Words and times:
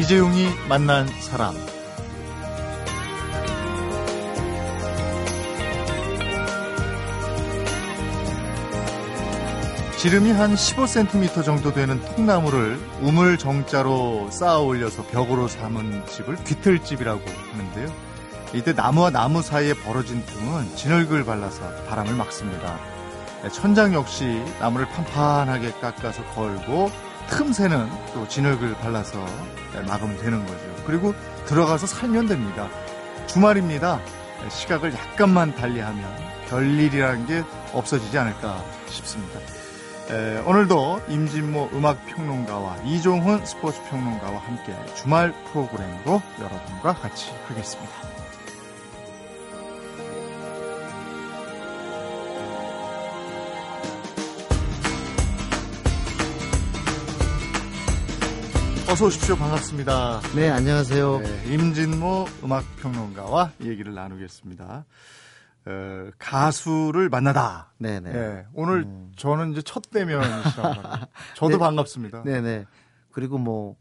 이재용이 0.00 0.48
만난 0.66 1.06
사람. 1.20 1.54
지름이 9.98 10.32
한 10.32 10.54
15cm 10.54 11.44
정도 11.44 11.74
되는 11.74 12.00
통나무를 12.00 12.80
우물 13.02 13.36
정자로 13.36 14.30
쌓아 14.30 14.60
올려서 14.60 15.02
벽으로 15.08 15.48
삼은 15.48 16.06
집을 16.06 16.36
귀틀집이라고 16.44 17.20
하는데요. 17.52 17.92
이때 18.54 18.72
나무와 18.72 19.10
나무 19.10 19.42
사이에 19.42 19.74
벌어진 19.74 20.24
틈은 20.24 20.76
진흙을 20.76 21.26
발라서 21.26 21.84
바람을 21.90 22.14
막습니다. 22.14 22.78
천장 23.52 23.92
역시 23.92 24.42
나무를 24.60 24.88
판판하게 24.88 25.72
깎아서 25.72 26.24
걸고 26.24 27.09
틈새는 27.30 27.88
또 28.12 28.26
진흙을 28.28 28.74
발라서 28.78 29.24
막으면 29.86 30.18
되는 30.18 30.44
거죠. 30.44 30.60
그리고 30.84 31.14
들어가서 31.46 31.86
살면 31.86 32.26
됩니다. 32.26 32.68
주말입니다. 33.26 34.00
시각을 34.48 34.92
약간만 34.92 35.54
달리하면 35.54 36.04
별일이라는 36.48 37.26
게 37.26 37.42
없어지지 37.72 38.18
않을까 38.18 38.62
싶습니다. 38.88 39.38
에, 40.10 40.38
오늘도 40.44 41.02
임진모 41.08 41.70
음악평론가와 41.72 42.78
이종훈 42.84 43.44
스포츠평론가와 43.46 44.38
함께 44.38 44.74
주말 44.96 45.32
프로그램으로 45.52 46.20
여러분과 46.40 46.94
같이 46.94 47.30
하겠습니다. 47.46 48.19
어서 58.90 59.06
오십시오. 59.06 59.36
반갑습니다. 59.36 60.20
네, 60.34 60.50
안녕하세요. 60.50 61.20
네, 61.20 61.54
임진모 61.54 62.26
음악평론가와 62.42 63.52
얘기를 63.62 63.94
나누겠습니다. 63.94 64.84
어, 65.66 66.10
가수를 66.18 67.08
만나다. 67.08 67.72
네네. 67.78 68.12
네, 68.12 68.46
오늘 68.52 68.82
음. 68.82 69.12
저는 69.14 69.52
이제 69.52 69.62
첫 69.62 69.82
대면이시라고. 69.92 70.82
저도 71.36 71.52
네, 71.52 71.58
반갑습니다. 71.58 72.24
네네. 72.24 72.66
그리고 73.12 73.38
뭐 73.38 73.76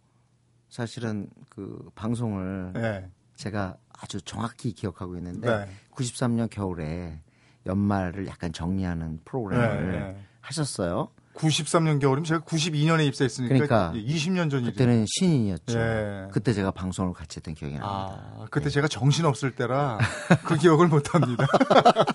사실은 0.70 1.28
그 1.50 1.90
방송을 1.96 2.74
네. 2.74 3.10
제가 3.36 3.78
아주 4.00 4.22
정확히 4.22 4.74
기억하고 4.74 5.18
있는데 5.18 5.68
93년 5.92 6.52
겨울에 6.52 7.20
연말을 7.66 8.28
약간 8.28 8.54
정리하는 8.54 9.22
프로그램을 9.26 9.92
네, 9.92 10.00
네. 10.00 10.26
하셨어요. 10.42 11.10
93년 11.40 12.00
겨울이면 12.00 12.26
제가 12.26 12.42
92년에 12.42 13.08
입사했으니까 13.08 13.54
그러니까 13.54 13.94
20년 13.96 14.52
전이죠. 14.52 14.72
그때는 14.72 15.06
신인이었죠. 15.08 15.80
예. 15.80 16.28
그때 16.32 16.54
제가 16.54 16.72
방송을 16.72 17.14
같이 17.14 17.38
했던 17.38 17.56
기억이 17.56 17.76
납니다. 17.76 17.90
아, 17.90 18.46
그때 18.52 18.66
네. 18.66 18.72
제가 18.72 18.88
정신 18.88 19.26
없을 19.26 19.56
때라 19.56 19.98
그 20.46 20.58
기억을 20.58 20.88
못 20.88 21.14
합니다. 21.16 21.48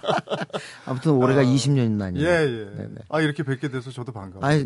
아무튼 0.87 1.13
올해가 1.13 1.41
아, 1.41 1.45
20년이 1.45 1.91
나니요. 1.93 2.23
예, 2.23 2.29
예. 2.29 2.77
네네. 2.77 2.95
아, 3.09 3.21
이렇게 3.21 3.43
뵙게 3.43 3.69
돼서 3.69 3.91
저도 3.91 4.13
반가워요. 4.13 4.47
아, 4.47 4.65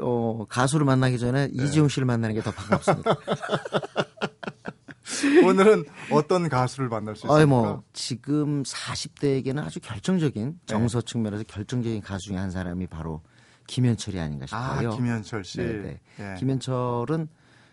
어, 0.00 0.44
가수를 0.48 0.84
만나기 0.84 1.18
전에 1.18 1.46
네. 1.48 1.64
이지용 1.64 1.88
씨를 1.88 2.04
만나는 2.06 2.34
게 2.34 2.42
더 2.42 2.50
반갑습니다. 2.50 3.14
오늘은 5.46 5.84
어떤 6.10 6.48
가수를 6.48 6.88
만날 6.88 7.14
수 7.14 7.26
있을까? 7.26 7.46
뭐 7.46 7.84
지금 7.92 8.64
40대에게는 8.64 9.64
아주 9.64 9.78
결정적인 9.80 10.58
정서 10.66 11.00
네. 11.00 11.12
측면에서 11.12 11.44
결정적인 11.46 12.00
가수 12.02 12.26
중에 12.28 12.36
한 12.36 12.50
사람이 12.50 12.88
바로 12.88 13.22
김현철이 13.66 14.18
아닌가 14.18 14.46
싶어요. 14.46 14.92
아, 14.92 14.96
김현철 14.96 15.44
씨. 15.44 15.58
네네. 15.58 16.00
예. 16.20 16.34
김현철은 16.38 17.28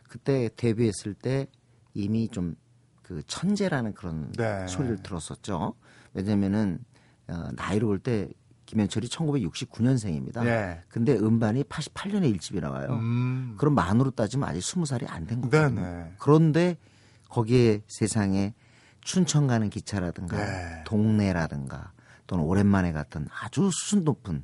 그때 0.07 0.49
데뷔했을 0.55 1.13
때 1.13 1.47
이미 1.93 2.27
좀 2.29 2.55
그 3.09 3.23
천재라는 3.25 3.95
그런 3.95 4.31
네. 4.33 4.67
소리를 4.67 4.97
들었었죠. 5.01 5.73
왜냐면은 6.13 6.77
어, 7.27 7.49
나이로 7.55 7.87
볼 7.87 7.99
때 8.03 8.29
김현철이 8.67 9.07
1969년생입니다. 9.07 10.43
네. 10.43 10.83
근데 10.89 11.15
음반이 11.17 11.63
88년에 11.63 12.31
1집이 12.37 12.61
나와요. 12.61 12.89
음. 12.91 13.55
그럼 13.57 13.73
만으로 13.73 14.11
따지면 14.11 14.47
아직 14.47 14.59
20살이 14.59 15.09
안 15.09 15.25
된 15.25 15.41
거거든요. 15.41 15.81
네네. 15.81 16.13
그런데 16.19 16.77
거기에 17.29 17.81
세상에 17.87 18.53
춘천 19.01 19.47
가는 19.47 19.71
기차라든가 19.71 20.37
네. 20.37 20.83
동네라든가 20.85 21.93
또는 22.27 22.43
오랜만에 22.43 22.91
갔던 22.91 23.27
아주 23.41 23.71
수준 23.73 24.03
높은 24.03 24.43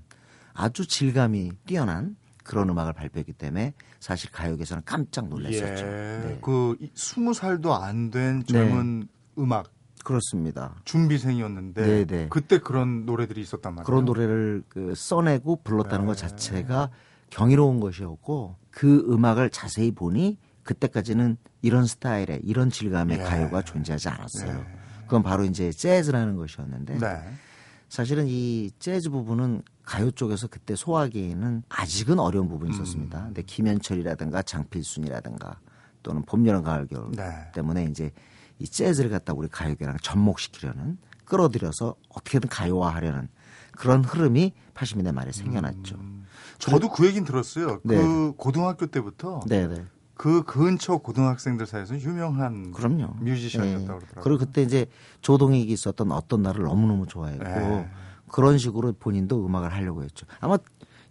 아주 0.56 0.88
질감이 0.88 1.52
뛰어난 1.68 2.16
그런 2.44 2.70
음악을 2.70 2.94
발표했기 2.94 3.34
때문에 3.34 3.74
사실 4.00 4.32
가요계에서는 4.32 4.84
깜짝 4.86 5.28
놀랐었죠. 5.28 5.86
예, 5.86 6.22
네. 6.24 6.40
그 6.42 6.78
스무 6.94 7.34
살도 7.34 7.74
안 7.76 8.12
된 8.12 8.44
젊은 8.46 9.02
네. 9.02 9.08
음악 9.40 9.72
그렇습니다. 10.04 10.76
준비생이었는데 10.86 11.82
네네. 11.82 12.06
네. 12.06 12.28
그때 12.30 12.60
그런 12.60 13.06
노래들이 13.06 13.42
있었단 13.42 13.74
말이에요. 13.74 13.86
그런 13.86 14.06
노래를 14.06 14.64
그 14.70 14.94
써내고 14.96 15.64
불렀다는 15.64 16.06
네. 16.06 16.06
것 16.06 16.16
자체가 16.16 16.92
경이로운 17.32 17.80
것이었고 17.80 18.56
그 18.70 19.06
음악을 19.10 19.50
자세히 19.50 19.92
보니 19.92 20.38
그때까지는 20.64 21.38
이런 21.64 21.88
스타일의 21.88 22.42
이런 22.44 22.70
질감의 22.70 23.20
예. 23.20 23.24
가요가 23.24 23.64
존재하지 23.64 24.10
않았어요. 24.10 24.60
예. 24.60 24.80
그건 25.06 25.24
바로 25.24 25.44
이제 25.44 25.72
재즈라는 25.72 26.36
것이었는데 26.36 27.00
네. 27.00 27.08
사실은 27.90 28.26
이 28.28 28.70
재즈 28.78 29.10
부분은 29.10 29.64
가요 29.86 30.12
쪽에서 30.12 30.48
그때 30.48 30.76
소화하기에는 30.76 31.64
아직은 31.70 32.20
어려운 32.20 32.50
부분이 32.50 32.72
있었습니다. 32.72 33.20
음. 33.20 33.26
근데 33.26 33.42
김현철이라든가 33.44 34.42
장필순이라든가 34.42 35.60
또는 36.04 36.24
봄, 36.24 36.46
여름, 36.46 36.64
가을, 36.64 36.88
겨울 36.88 37.12
네. 37.12 37.52
때문에 37.54 37.86
이제 37.86 38.12
이 38.60 38.68
재즈를 38.68 39.10
갖다 39.10 39.34
우리 39.34 39.48
가요계랑 39.48 39.98
접목시키려는 40.02 40.98
끌어들여서 41.26 41.96
어떻게든 42.10 42.50
가요화하려는 42.50 43.28
그런 43.72 44.04
흐름이 44.04 44.54
80년대 44.74 45.14
말에 45.14 45.32
생겨났죠. 45.32 45.96
음. 45.96 46.26
저도 46.60 46.90
그 46.90 47.06
얘기는 47.06 47.26
들었어요. 47.26 47.80
네. 47.84 47.98
그 47.98 48.34
고등학교 48.38 48.86
때부터 48.86 49.42
네네. 49.48 49.76
네. 49.76 49.86
그 50.14 50.44
근처 50.44 50.98
고등학생들 50.98 51.66
사이에서 51.66 52.00
유명한 52.00 52.72
그럼요. 52.72 53.16
뮤지션이었다고 53.20 53.82
네. 53.82 53.86
그러더라고요. 53.86 54.24
그리고 54.24 54.40
그때 54.40 54.62
이제 54.62 54.86
조동익이 55.22 55.72
있었던 55.74 56.12
어떤 56.12 56.42
날을 56.42 56.64
너무너무 56.64 57.06
좋아했고 57.06 57.44
네. 57.44 57.90
그런 58.32 58.58
식으로 58.58 58.94
본인도 58.94 59.46
음악을 59.46 59.74
하려고 59.74 60.04
했죠. 60.04 60.26
아마 60.40 60.58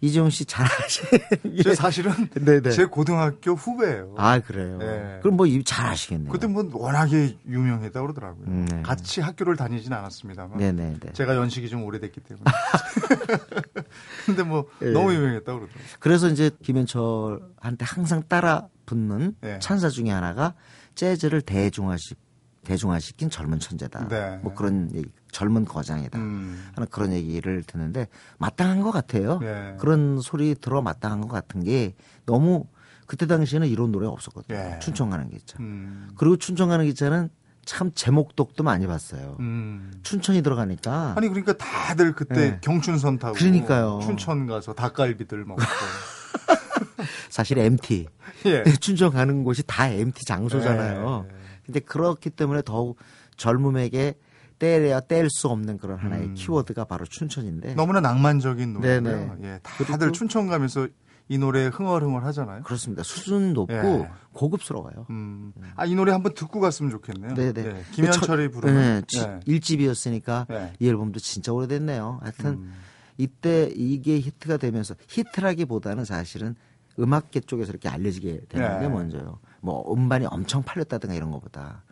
이재용 0.01 0.29
씨 0.29 0.45
잘 0.45 0.65
아시제 0.65 1.27
예. 1.65 1.73
사실은 1.73 2.11
네네. 2.29 2.69
제 2.75 2.85
고등학교 2.85 3.53
후배예요. 3.53 4.13
아 4.17 4.39
그래요. 4.39 4.77
네. 4.77 5.19
그럼 5.21 5.37
뭐 5.37 5.47
잘 5.63 5.85
아시겠네요. 5.87 6.31
그때 6.31 6.47
뭐 6.47 6.69
워낙에 6.73 7.37
유명했다 7.47 7.99
고 8.01 8.07
그러더라고요. 8.07 8.45
음, 8.45 8.65
네. 8.69 8.81
같이 8.83 9.21
학교를 9.21 9.55
다니진 9.55 9.93
않았습니다만. 9.93 10.57
네네. 10.57 10.97
제가 11.13 11.35
연식이 11.35 11.69
좀 11.69 11.83
오래됐기 11.83 12.19
때문에. 12.21 12.43
근데 14.25 14.43
뭐 14.43 14.65
네. 14.79 14.91
너무 14.91 15.13
유명했다 15.13 15.51
고 15.51 15.59
그러더라고요. 15.59 15.87
그래서 15.99 16.29
이제 16.29 16.51
김현철한테 16.63 17.85
항상 17.85 18.23
따라 18.27 18.67
붙는 18.85 19.35
네. 19.41 19.59
찬사 19.59 19.89
중에 19.89 20.09
하나가 20.11 20.53
재즈를 20.95 21.41
대중화시 21.41 22.15
대중화시킨 22.63 23.29
젊은 23.29 23.59
천재다. 23.59 24.07
네. 24.07 24.39
뭐 24.41 24.53
그런 24.53 24.89
얘기, 24.95 25.07
젊은 25.35 25.65
거장이다. 25.65 26.17
음. 26.17 26.69
하는 26.75 26.87
그런 26.89 27.11
얘기를 27.11 27.61
듣는데 27.63 28.07
마땅한 28.37 28.81
것 28.81 28.91
같아요. 28.91 29.39
네. 29.39 29.75
그런 29.77 30.21
소리 30.21 30.55
들어 30.55 30.81
마땅한 30.81 31.19
것 31.19 31.27
같은 31.27 31.61
게 31.61 31.93
너무 32.25 32.67
그때 33.05 33.27
당시에는 33.27 33.67
이런 33.67 33.91
노래 33.91 34.05
가 34.05 34.13
없었거든요. 34.13 34.57
네. 34.57 34.79
춘천 34.79 35.09
가는 35.09 35.29
기차. 35.29 35.57
음. 35.59 36.09
그리고 36.15 36.37
춘천 36.37 36.69
가는 36.69 36.85
기차는 36.85 37.27
참 37.65 37.91
제목독도 37.93 38.63
많이 38.63 38.87
봤어요. 38.87 39.35
음. 39.41 39.91
춘천이 40.03 40.41
들어가니까. 40.41 41.15
아니 41.17 41.27
그러니까 41.27 41.51
다들 41.57 42.13
그때 42.13 42.51
네. 42.51 42.59
경춘선 42.61 43.19
타고 43.19 43.33
그러니까요. 43.33 43.99
춘천 44.03 44.47
가서 44.47 44.73
닭갈비들 44.73 45.43
먹고. 45.43 45.61
사실 47.29 47.57
MT. 47.57 48.07
예. 48.45 48.63
춘천 48.79 49.11
가는 49.11 49.43
곳이 49.43 49.63
다 49.67 49.89
MT 49.89 50.23
장소잖아요. 50.23 51.25
예. 51.27 51.35
근데 51.65 51.81
그렇기 51.81 52.29
때문에 52.29 52.61
더욱 52.61 52.97
젊음에게 53.35 54.15
떼야 54.59 55.01
뗄 55.01 55.29
수 55.29 55.47
없는 55.49 55.77
그런 55.77 55.97
하나의 55.97 56.27
음. 56.27 56.33
키워드가 56.33 56.85
바로 56.85 57.05
춘천인데 57.05 57.75
너무나 57.75 57.99
낭만적인 57.99 58.73
노래고요. 58.73 59.37
예, 59.43 59.59
다들 59.87 60.11
춘천 60.11 60.47
가면서 60.47 60.87
이 61.27 61.37
노래 61.37 61.65
흥얼흥얼 61.65 62.23
하잖아요. 62.25 62.61
그렇습니다. 62.63 63.01
수준 63.01 63.53
높고 63.53 63.73
예. 63.73 64.09
고급스러워요. 64.33 65.07
음. 65.09 65.53
아, 65.75 65.85
이 65.85 65.95
노래 65.95 66.11
한번 66.11 66.35
듣고 66.35 66.59
갔으면 66.59 66.91
좋겠네요. 66.91 67.33
네네. 67.33 67.53
네. 67.53 67.83
김현철이 67.93 68.49
부르는 68.49 69.01
네. 69.07 69.39
1집이었으니까 69.47 70.47
네. 70.47 70.73
이 70.79 70.87
앨범도 70.87 71.19
진짜 71.19 71.51
오래됐네요. 71.51 72.19
하여튼 72.21 72.49
음. 72.49 72.73
이때 73.17 73.71
이게 73.75 74.19
히트가 74.19 74.57
되면서 74.57 74.93
히트라기보다는 75.07 76.05
사실은 76.05 76.55
음악계 76.99 77.39
쪽에서 77.41 77.71
이렇게 77.71 77.89
알려지게 77.89 78.41
되는 78.47 78.79
게 78.81 78.87
먼저요. 78.87 79.39
뭐 79.61 79.91
음반이 79.91 80.27
엄청 80.27 80.63
팔렸다든가 80.63 81.15
이런 81.15 81.31
것보다 81.31 81.83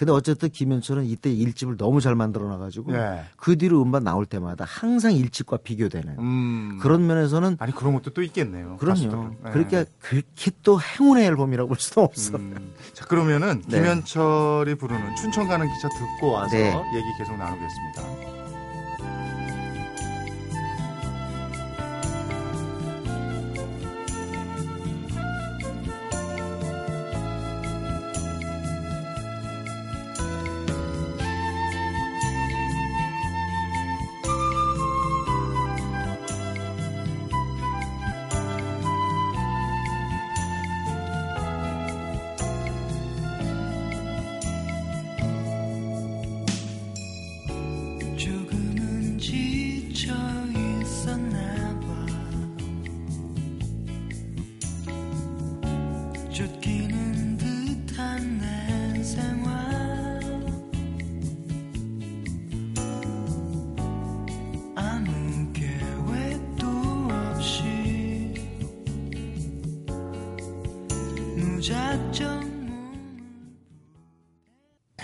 근데 0.00 0.12
어쨌든 0.12 0.48
김현철은 0.48 1.04
이때 1.04 1.30
일집을 1.30 1.76
너무 1.76 2.00
잘 2.00 2.14
만들어 2.14 2.48
놔가지고 2.48 2.94
예. 2.94 3.24
그 3.36 3.58
뒤로 3.58 3.82
음반 3.82 4.02
나올 4.02 4.24
때마다 4.24 4.64
항상 4.66 5.12
일집과 5.12 5.58
비교되는 5.58 6.18
음. 6.18 6.78
그런 6.80 7.06
면에서는 7.06 7.58
아니 7.60 7.74
그런 7.74 7.92
것도 7.92 8.12
또 8.14 8.22
있겠네요. 8.22 8.78
그럼요. 8.78 9.34
예. 9.44 9.50
그러니까 9.50 9.84
그렇게 10.00 10.52
또 10.62 10.80
행운의 10.80 11.26
앨범이라고 11.26 11.68
볼 11.68 11.76
수도 11.76 12.00
없어. 12.00 12.38
음. 12.38 12.72
자 12.94 13.04
그러면은 13.04 13.62
네. 13.68 13.76
김현철이 13.76 14.76
부르는 14.76 15.16
춘천 15.16 15.46
가는 15.46 15.68
기차 15.68 15.90
듣고 15.90 16.32
와서 16.32 16.56
네. 16.56 16.68
얘기 16.94 17.06
계속 17.18 17.36
나누겠습니다. 17.36 18.39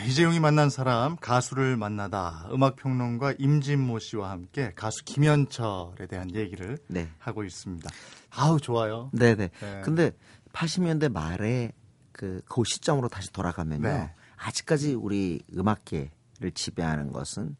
이재용이 0.07 0.41
만난 0.41 0.71
사람 0.71 1.17
가수를 1.17 1.77
만나다 1.77 2.49
음악평론가 2.51 3.35
임진모 3.39 3.99
씨와 3.99 4.31
함께 4.31 4.73
가수 4.75 5.05
김현철에 5.05 6.07
대한 6.09 6.35
얘기를 6.35 6.79
네. 6.89 7.11
하고 7.19 7.45
있습니다. 7.45 7.91
아우 8.31 8.59
좋아요. 8.59 9.11
네네. 9.13 9.49
네. 9.49 9.81
근데 9.85 10.13
80년대 10.55 11.13
말에 11.13 11.73
그, 12.13 12.41
그 12.47 12.63
시점으로 12.65 13.09
다시 13.09 13.31
돌아가면요. 13.33 13.87
네. 13.87 14.15
아직까지 14.39 14.95
우리 14.95 15.43
음악계를 15.55 16.53
지배하는 16.55 17.13
것은 17.13 17.55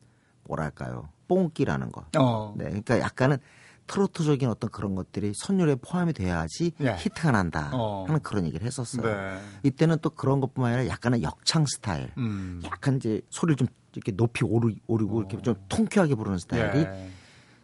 뭐랄까요. 0.45 1.11
뽕기라는 1.29 1.93
거. 1.93 2.07
어. 2.19 2.55
네. 2.57 2.65
그러니까 2.65 2.99
약간은 3.01 3.37
트로트적인 3.87 4.49
어떤 4.49 4.71
그런 4.71 4.95
것들이 4.95 5.33
선율에 5.35 5.77
포함이 5.77 6.13
돼야지 6.13 6.73
예. 6.81 6.97
히트가 6.99 7.31
난다 7.31 7.71
어. 7.73 8.05
하는 8.07 8.21
그런 8.21 8.45
얘기를 8.47 8.67
했었어요. 8.67 9.07
네. 9.07 9.39
이때는 9.63 9.99
또 10.03 10.11
그런 10.11 10.41
것뿐만 10.41 10.75
아니라 10.75 10.89
약간은 10.93 11.23
역창 11.23 11.65
스타일. 11.67 12.11
음. 12.19 12.61
약간 12.65 12.97
이제 12.97 13.21
소리를 13.31 13.57
좀 13.57 13.69
이렇게 13.95 14.13
높이 14.13 14.45
오르, 14.45 14.75
오르고 14.87 15.21
이렇게 15.21 15.41
좀 15.43 15.55
통쾌하게 15.69 16.15
부르는 16.15 16.39
스타일이 16.39 16.81
예. 16.81 17.11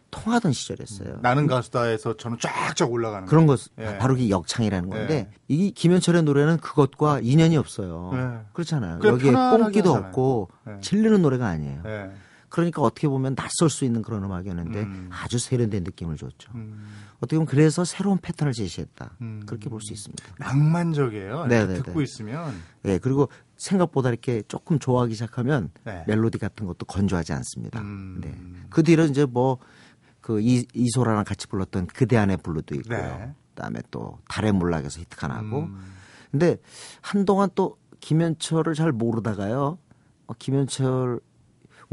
통하던 0.09 0.53
시절이었어요. 0.53 1.19
나는 1.21 1.47
가수다에서 1.47 2.17
저는 2.17 2.37
쫙쫙 2.39 2.91
올라가는 2.91 3.27
그런 3.27 3.47
것 3.47 3.59
예. 3.79 3.97
바로 3.97 4.15
이 4.15 4.29
역창이라는 4.29 4.89
건데 4.89 5.13
예. 5.13 5.37
이 5.47 5.71
김현철의 5.71 6.23
노래는 6.23 6.57
그것과 6.57 7.19
인연이 7.21 7.57
없어요. 7.57 8.11
예. 8.13 8.45
그렇잖아요. 8.53 8.99
여기에 9.03 9.31
뽕기도 9.31 9.89
하잖아요. 9.89 10.09
없고 10.09 10.49
예. 10.69 10.79
질리는 10.81 11.21
노래가 11.21 11.47
아니에요. 11.47 11.81
예. 12.53 12.55
그러니까 12.55 12.81
어떻게 12.83 13.07
보면 13.07 13.35
낯설 13.35 13.69
수 13.69 13.83
있는 13.83 14.03
그런 14.03 14.23
음악이었는데 14.23 14.81
음. 14.81 15.09
아주 15.11 15.39
세련된 15.39 15.83
느낌을 15.83 16.17
줬죠. 16.17 16.51
음. 16.53 16.87
어떻게 17.17 17.37
보면 17.37 17.47
그래서 17.47 17.83
새로운 17.83 18.19
패턴을 18.19 18.53
제시했다. 18.53 19.17
음. 19.21 19.43
그렇게 19.45 19.69
볼 19.69 19.81
수 19.81 19.91
있습니다. 19.91 20.23
낭만적이에요. 20.37 21.45
네, 21.47 21.57
이렇게 21.57 21.73
네, 21.73 21.81
듣고 21.81 21.99
네. 21.99 22.03
있으면 22.03 22.53
예, 22.85 22.97
그리고 22.99 23.29
생각보다 23.57 24.09
이렇게 24.09 24.43
조금 24.47 24.77
좋아하기 24.77 25.13
시작하면 25.13 25.71
네. 25.83 26.03
멜로디 26.07 26.37
같은 26.37 26.67
것도 26.67 26.85
건조하지 26.85 27.33
않습니다. 27.33 27.81
음. 27.81 28.19
네. 28.21 28.35
그 28.69 28.83
뒤로 28.83 29.05
이제 29.05 29.25
뭐 29.25 29.57
그 30.23 30.39
이소라랑 30.41 31.25
같이 31.25 31.47
불렀던 31.47 31.87
그대 31.87 32.15
안의 32.15 32.37
블루도 32.37 32.75
있고요. 32.75 32.97
네. 32.97 33.33
그다음에 33.49 33.81
또 33.91 34.19
달의 34.29 34.53
몰락에서 34.53 35.01
히트가 35.01 35.27
나고. 35.27 35.63
음. 35.63 35.93
근데 36.31 36.57
한동안 37.01 37.49
또 37.53 37.77
김현철을 37.99 38.73
잘 38.73 38.93
모르다가요. 38.93 39.77
어, 40.27 40.33
김현철 40.39 41.19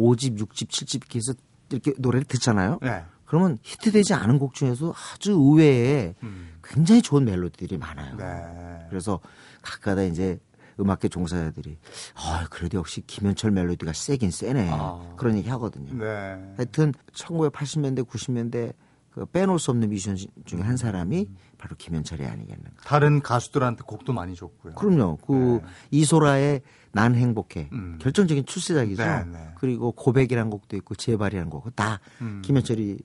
5집, 0.01 0.39
6집, 0.39 0.69
7집 0.69 0.97
이렇게 0.97 1.19
해서 1.19 1.35
이렇게 1.71 1.93
노래를 1.99 2.25
듣잖아요. 2.25 2.79
네. 2.83 3.05
그러면 3.25 3.59
히트되지 3.63 4.15
않은 4.15 4.39
곡 4.39 4.55
중에서 4.55 4.93
아주 5.15 5.33
의외에 5.33 6.15
음. 6.25 6.59
굉장히 6.65 7.01
좋은 7.01 7.25
멜로디들이 7.25 7.79
많아요. 7.79 8.17
네. 8.17 8.87
그래서 8.89 9.21
가끔가다 9.63 10.03
이제 10.03 10.41
음악계 10.81 11.09
종사자들이 11.09 11.79
아 12.15 12.47
그래도 12.51 12.79
역시 12.79 13.03
김현철 13.07 13.51
멜로디가 13.53 13.93
세긴 13.93 14.31
세네 14.31 14.71
아. 14.73 15.15
그런 15.17 15.37
얘기 15.37 15.49
하거든요. 15.51 15.93
네. 15.95 16.55
하여튼 16.57 16.93
1980년대 17.13 18.07
90년대 18.07 18.73
그 19.11 19.27
빼놓을 19.27 19.59
수 19.59 19.71
없는 19.73 19.89
뮤지션 19.91 20.17
중에 20.45 20.61
한 20.61 20.77
사람이 20.77 21.27
바로 21.59 21.75
김현철이 21.77 22.25
아니겠는가. 22.25 22.71
다른 22.85 23.21
가수들한테 23.21 23.83
곡도 23.87 24.13
많이 24.13 24.35
줬고요. 24.35 24.75
그럼요. 24.75 25.17
그 25.19 25.61
네. 25.63 25.69
이소라의 25.91 26.63
난 26.93 27.15
행복해 27.15 27.69
음. 27.73 27.99
결정적인 28.01 28.47
출세작이죠. 28.47 29.05
네, 29.05 29.25
네. 29.25 29.49
그리고 29.57 29.93
고백이라는 29.93 30.51
곡도 30.51 30.77
있고 30.77 30.95
제발이라는 30.95 31.51
곡다 31.51 32.01
음. 32.21 32.43
김현철이 32.45 32.99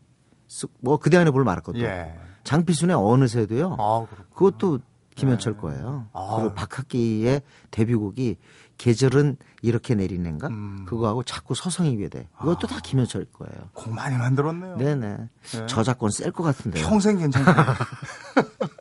쓱- 0.48 0.70
뭐 0.80 0.98
그대 0.98 1.18
안에 1.18 1.32
볼 1.32 1.44
것도 1.44 1.80
예. 1.82 2.14
장필순의 2.44 2.96
어느새도요. 2.96 3.76
아. 3.80 4.06
그것도 4.34 4.80
김현철 5.16 5.58
거예요. 5.58 6.08
아. 6.14 6.36
그리고 6.38 6.54
박학기의 6.54 7.42
데뷔곡이 7.72 8.38
계절은 8.78 9.38
이렇게 9.62 9.96
내리는가 9.96 10.48
음. 10.50 10.86
그거하고 10.88 11.24
자꾸 11.24 11.56
서성이 11.56 11.96
외대 11.96 12.28
이것도 12.42 12.68
다 12.68 12.80
김현철 12.84 13.26
거예요. 13.34 13.70
곡 13.74 13.94
많이 13.94 14.18
만들었네요. 14.18 14.78
네네. 14.78 15.18
네. 15.18 15.66
저작권 15.68 16.12
셀 16.12 16.32
것 16.32 16.44
같은데요. 16.44 16.86
평생 16.86 17.18
괜찮고. 17.18 17.52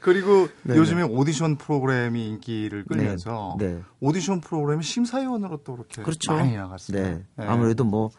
그리고 0.00 0.48
네네. 0.62 0.78
요즘에 0.78 1.02
오디션 1.02 1.56
프로그램이 1.56 2.28
인기를 2.28 2.84
끌면서 2.84 3.56
네, 3.58 3.74
네. 3.74 3.82
오디션 4.00 4.40
프로그램이 4.40 4.82
심사위원으로 4.82 5.58
또 5.64 5.74
이렇게 5.76 6.02
그렇죠. 6.02 6.32
많이 6.32 6.56
나갔어요. 6.56 7.02
네. 7.02 7.24
아무래도 7.36 7.84
뭐 7.84 8.10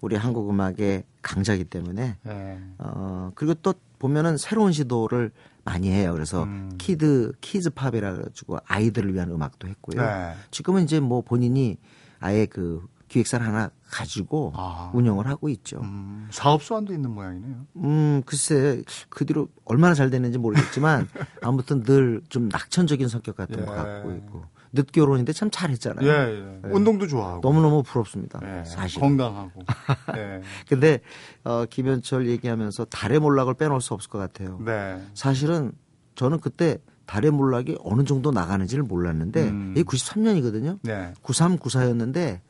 우리 0.00 0.16
한국 0.16 0.50
음악의 0.50 1.04
강자기 1.22 1.64
때문에 1.64 2.16
네. 2.22 2.58
어 2.78 3.32
그리고 3.34 3.54
또 3.54 3.74
보면은 3.98 4.36
새로운 4.36 4.72
시도를 4.72 5.32
많이 5.68 5.90
해요. 5.90 6.12
그래서 6.14 6.44
음. 6.44 6.70
kid 6.78 7.32
kids 7.40 7.70
팝이라 7.70 8.14
가지고 8.16 8.58
아이들을 8.66 9.12
위한 9.14 9.30
음악도 9.30 9.68
했고요. 9.68 10.00
네. 10.02 10.34
지금은 10.50 10.84
이제 10.84 10.98
뭐 11.00 11.20
본인이 11.20 11.76
아예 12.20 12.46
그 12.46 12.86
기획사를 13.08 13.44
하나 13.46 13.70
가지고 13.90 14.52
아. 14.54 14.90
운영을 14.94 15.26
하고 15.26 15.48
있죠. 15.48 15.80
음, 15.82 16.28
사업 16.30 16.62
수완도 16.62 16.92
있는 16.92 17.10
모양이네요. 17.10 17.66
음, 17.76 18.22
글쎄, 18.26 18.82
그 19.08 19.24
뒤로 19.24 19.48
얼마나 19.64 19.94
잘 19.94 20.10
됐는지 20.10 20.36
모르겠지만, 20.38 21.08
아무튼 21.42 21.82
늘 21.84 22.22
좀 22.28 22.48
낙천적인 22.50 23.08
성격 23.08 23.36
같은 23.36 23.64
거 23.64 23.72
예. 23.72 23.76
갖고 23.76 24.12
있고, 24.12 24.44
늦 24.72 24.92
결혼인데 24.92 25.32
참 25.32 25.50
잘했잖아요. 25.50 26.06
예, 26.06 26.62
예. 26.64 26.68
운동도 26.70 27.06
좋아하고. 27.06 27.40
너무너무 27.40 27.82
부럽습니다. 27.82 28.40
예, 28.44 28.64
사실. 28.64 29.00
건강하고. 29.00 29.62
예. 30.16 30.42
근데, 30.68 31.00
어, 31.44 31.64
김현철 31.68 32.28
얘기하면서 32.28 32.86
달의 32.86 33.20
몰락을 33.20 33.54
빼놓을 33.54 33.80
수 33.80 33.94
없을 33.94 34.10
것 34.10 34.18
같아요. 34.18 34.60
네. 34.64 35.02
사실은 35.14 35.72
저는 36.14 36.40
그때 36.40 36.78
달의 37.06 37.30
몰락이 37.30 37.78
어느 37.82 38.04
정도 38.04 38.30
나가는지를 38.30 38.84
몰랐는데, 38.84 39.48
음. 39.48 39.74
이게 39.76 39.84
93년이거든요. 39.84 40.78
네. 40.82 41.14
93, 41.22 41.56
94였는데, 41.58 42.40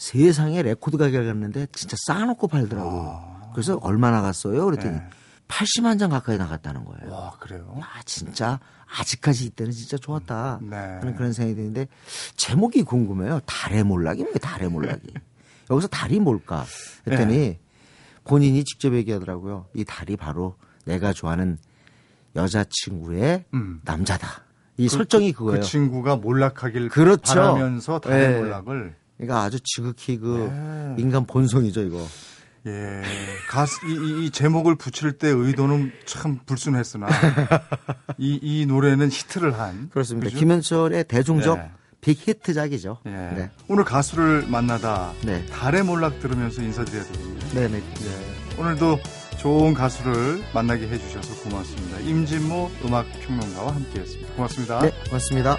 세상에 0.00 0.62
레코드 0.62 0.96
가게를 0.96 1.26
갔는데 1.26 1.66
진짜 1.72 1.94
쌓아놓고 2.06 2.48
팔더라고. 2.48 3.20
그래서 3.52 3.78
얼마 3.82 4.10
나갔어요? 4.10 4.64
그랬더니 4.64 4.96
아. 4.96 4.98
네. 5.00 5.08
80만 5.50 5.98
장 5.98 6.10
가까이 6.10 6.38
나갔다는 6.38 6.84
거예요. 6.84 7.12
와, 7.12 7.32
그래요? 7.38 7.76
야, 7.80 7.86
진짜 8.04 8.60
아직까지 8.98 9.46
이때는 9.46 9.72
진짜 9.72 9.96
좋았다. 9.96 10.60
네. 10.62 10.76
하는 10.76 11.14
그런 11.14 11.32
생각이 11.32 11.56
드는데 11.56 11.88
제목이 12.36 12.82
궁금해요. 12.82 13.40
달의 13.46 13.84
몰락이 13.84 14.22
뭐예요? 14.22 14.38
달의 14.38 14.70
몰락이. 14.70 15.12
여기서 15.70 15.88
달이 15.88 16.20
뭘까? 16.20 16.64
했더니 17.06 17.36
네. 17.36 17.60
본인이 18.24 18.64
직접 18.64 18.94
얘기하더라고요. 18.94 19.66
이 19.74 19.84
달이 19.84 20.16
바로 20.16 20.56
내가 20.84 21.12
좋아하는 21.12 21.58
여자친구의 22.36 23.44
음. 23.54 23.80
남자다. 23.84 24.44
이 24.76 24.88
설정이 24.88 25.32
그거예요. 25.32 25.60
그 25.60 25.66
친구가 25.66 26.16
몰락하길 26.16 26.88
그렇죠. 26.88 27.34
바라면서 27.34 27.98
달의 27.98 28.28
네. 28.28 28.38
몰락을 28.38 28.94
그러니까 29.16 29.42
아주 29.42 29.60
지극히 29.62 30.16
그 30.16 30.48
네. 30.50 31.02
인간 31.02 31.26
본성이죠, 31.26 31.82
이거. 31.82 32.06
예 32.66 33.02
가수 33.48 33.74
이, 33.86 33.92
이- 33.92 34.26
이 34.26 34.30
제목을 34.30 34.74
붙일 34.76 35.12
때 35.12 35.28
의도는 35.28 35.92
참 36.04 36.38
불순했으나 36.44 37.06
이, 38.18 38.38
이 38.42 38.66
노래는 38.66 39.10
히트를 39.10 39.58
한 39.58 39.88
그렇습니다. 39.90 40.26
그죠? 40.26 40.38
김현철의 40.38 41.04
대중적 41.04 41.58
네. 41.58 41.70
빅히트작이죠. 42.02 42.98
예. 43.06 43.10
네. 43.10 43.50
오늘 43.68 43.84
가수를 43.84 44.46
만나다 44.48 45.12
네. 45.24 45.44
달의 45.46 45.84
몰락 45.84 46.20
들으면서 46.20 46.62
인사드려야 46.62 47.04
되겠네요. 47.04 47.38
네네. 47.54 47.76
예. 47.78 48.60
오늘도 48.60 48.98
좋은 49.38 49.72
가수를 49.72 50.42
만나게 50.54 50.86
해주셔서 50.88 51.42
고맙습니다. 51.48 51.98
임진모 52.00 52.70
음악평론가와 52.84 53.74
함께했습니다. 53.74 54.34
고맙습니다. 54.34 54.80
네, 54.80 54.90
고맙습니다. 55.06 55.56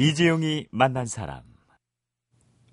이재용이 0.00 0.66
만난 0.70 1.04
사람. 1.04 1.42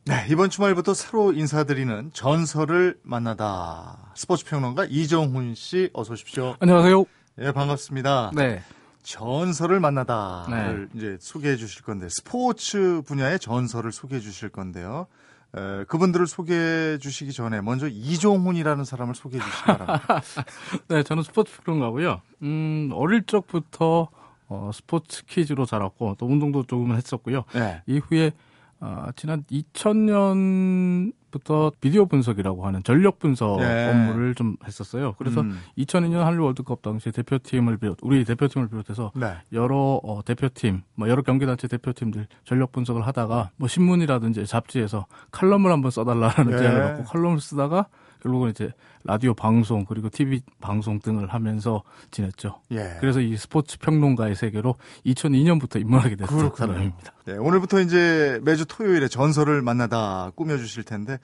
네, 0.05 0.25
이번 0.29 0.49
주말부터 0.49 0.93
새로 0.93 1.33
인사드리는 1.33 2.11
전설을 2.13 2.99
만나다. 3.03 4.13
스포츠 4.15 4.45
평론가 4.45 4.85
이정훈 4.85 5.53
씨 5.53 5.89
어서 5.91 6.13
오십시오. 6.13 6.55
안녕하세요. 6.61 7.03
예, 7.39 7.51
반갑습니다. 7.51 8.31
네. 8.33 8.61
전설을 9.03 9.81
만나다를 9.81 10.87
이제 10.95 11.17
소개해 11.19 11.57
주실 11.57 11.83
건데 11.83 12.07
스포츠 12.09 13.01
분야의 13.05 13.39
전설을 13.39 13.91
소개해 13.91 14.21
주실 14.21 14.47
건데요. 14.47 15.07
에, 15.53 15.83
그분들을 15.83 16.27
소개해 16.27 16.97
주시기 16.97 17.33
전에 17.33 17.59
먼저 17.59 17.89
이종훈이라는 17.89 18.85
사람을 18.85 19.15
소개해 19.15 19.43
주시기 19.43 19.63
바랍니다. 19.65 20.21
네, 20.87 21.03
저는 21.03 21.23
스포츠 21.23 21.51
평론가고요. 21.63 22.21
음, 22.43 22.89
어릴 22.93 23.23
적부터 23.25 24.07
어, 24.49 24.71
스포츠 24.73 25.25
퀴즈로 25.25 25.65
자랐고 25.65 26.15
또 26.17 26.25
운동도 26.25 26.63
조금 26.63 26.93
했었고요. 26.93 27.43
네. 27.53 27.81
이후에 27.85 28.31
어, 28.79 29.07
지난 29.15 29.43
2000년부터 29.45 31.73
비디오 31.81 32.05
분석이라고 32.05 32.67
하는 32.67 32.83
전력 32.83 33.17
분석 33.17 33.59
예. 33.61 33.89
업무를 33.89 34.35
좀 34.35 34.55
했었어요. 34.65 35.15
그래서 35.17 35.41
음. 35.41 35.59
2002년 35.79 36.19
한일 36.19 36.41
월드컵 36.41 36.83
당시 36.83 37.11
대표팀을 37.11 37.77
비롯 37.77 37.97
우리 38.01 38.23
대표팀을 38.23 38.69
비롯해서 38.69 39.11
네. 39.15 39.33
여러 39.51 39.99
어, 40.03 40.21
대표팀, 40.23 40.83
뭐 40.93 41.09
여러 41.09 41.23
경기단체 41.23 41.67
대표팀들 41.67 42.27
전력 42.45 42.71
분석을 42.71 43.07
하다가 43.07 43.49
뭐 43.55 43.67
신문이라든지 43.67 44.45
잡지에서 44.45 45.07
칼럼을 45.31 45.71
한번 45.71 45.89
써달라는 45.89 46.53
예. 46.53 46.57
제안을 46.57 46.81
받고 46.81 47.05
칼럼을 47.05 47.39
쓰다가 47.39 47.87
결국은 48.27 48.49
이제 48.49 48.71
라디오 49.05 49.33
방송 49.33 49.85
그리고 49.85 50.09
TV 50.09 50.41
방송 50.59 50.99
등을 50.99 51.27
하면서 51.27 51.83
지냈죠. 52.11 52.59
예. 52.71 52.97
그래서 52.99 53.21
이 53.21 53.37
스포츠 53.37 53.79
평론가의 53.79 54.35
세계로 54.35 54.75
2002년부터 55.05 55.79
입문하게 55.79 56.17
됐던. 56.17 56.51
사람입니다. 56.55 57.13
네, 57.25 57.33
오늘부터 57.37 57.79
이제 57.79 58.39
매주 58.43 58.65
토요일에 58.65 59.07
전설을 59.07 59.61
만나다 59.61 60.31
꾸며주실 60.35 60.83
텐데 60.83 61.19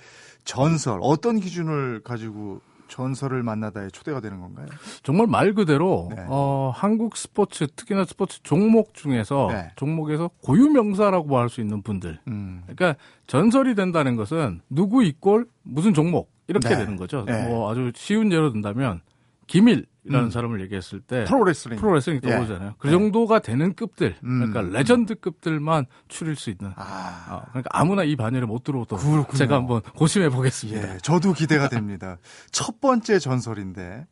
전설 0.45 0.99
어떤 1.01 1.39
기준을 1.41 2.01
가지고 2.03 2.61
전설을 2.93 3.41
만나다에 3.41 3.87
초대가 3.89 4.19
되는 4.19 4.39
건가요? 4.39 4.67
정말 5.01 5.25
말 5.25 5.53
그대로 5.55 6.09
네. 6.15 6.23
어, 6.27 6.71
한국 6.75 7.17
스포츠 7.17 7.65
특히나 7.75 8.05
스포츠 8.05 8.41
종목 8.43 8.93
중에서 8.93 9.47
네. 9.51 9.71
종목에서 9.75 10.29
고유 10.43 10.69
명사라고 10.69 11.39
할 11.39 11.49
수 11.49 11.59
있는 11.59 11.81
분들 11.81 12.19
음. 12.27 12.61
그러니까 12.67 12.95
전설이 13.27 13.73
된다는 13.75 14.15
것은 14.15 14.61
누구 14.69 15.03
이꼴 15.03 15.47
무슨 15.63 15.93
종목 15.93 16.31
이렇게 16.47 16.69
네. 16.69 16.77
되는 16.77 16.95
거죠. 16.95 17.25
네. 17.25 17.47
뭐 17.47 17.71
아주 17.71 17.91
쉬운 17.95 18.31
예로 18.31 18.51
든다면 18.53 19.01
김일 19.47 19.85
이라는 20.05 20.27
음. 20.27 20.31
사람을 20.31 20.59
얘기했을 20.61 20.99
때 20.99 21.23
프로레슬링. 21.25 21.79
프로레슬링이 21.79 22.21
예. 22.25 22.29
떠오르잖아요. 22.29 22.75
그 22.77 22.87
네. 22.87 22.91
정도가 22.91 23.39
되는 23.39 23.73
급들, 23.73 24.15
음. 24.23 24.51
그러니까 24.51 24.77
레전드급들만 24.77 25.85
추릴 26.09 26.35
수 26.35 26.49
있는. 26.49 26.73
아, 26.75 27.27
어, 27.29 27.45
그러니까 27.49 27.69
아무나 27.71 28.03
이 28.03 28.15
반열에 28.17 28.45
못 28.45 28.63
들어오도록 28.63 29.01
그렇군요. 29.03 29.37
제가 29.37 29.55
한번 29.55 29.81
고심해 29.95 30.29
보겠습니다. 30.29 30.95
예, 30.95 30.97
저도 30.97 31.31
기대가 31.33 31.67
됩니다. 31.69 32.17
첫 32.51 32.81
번째 32.81 33.19
전설인데 33.19 34.05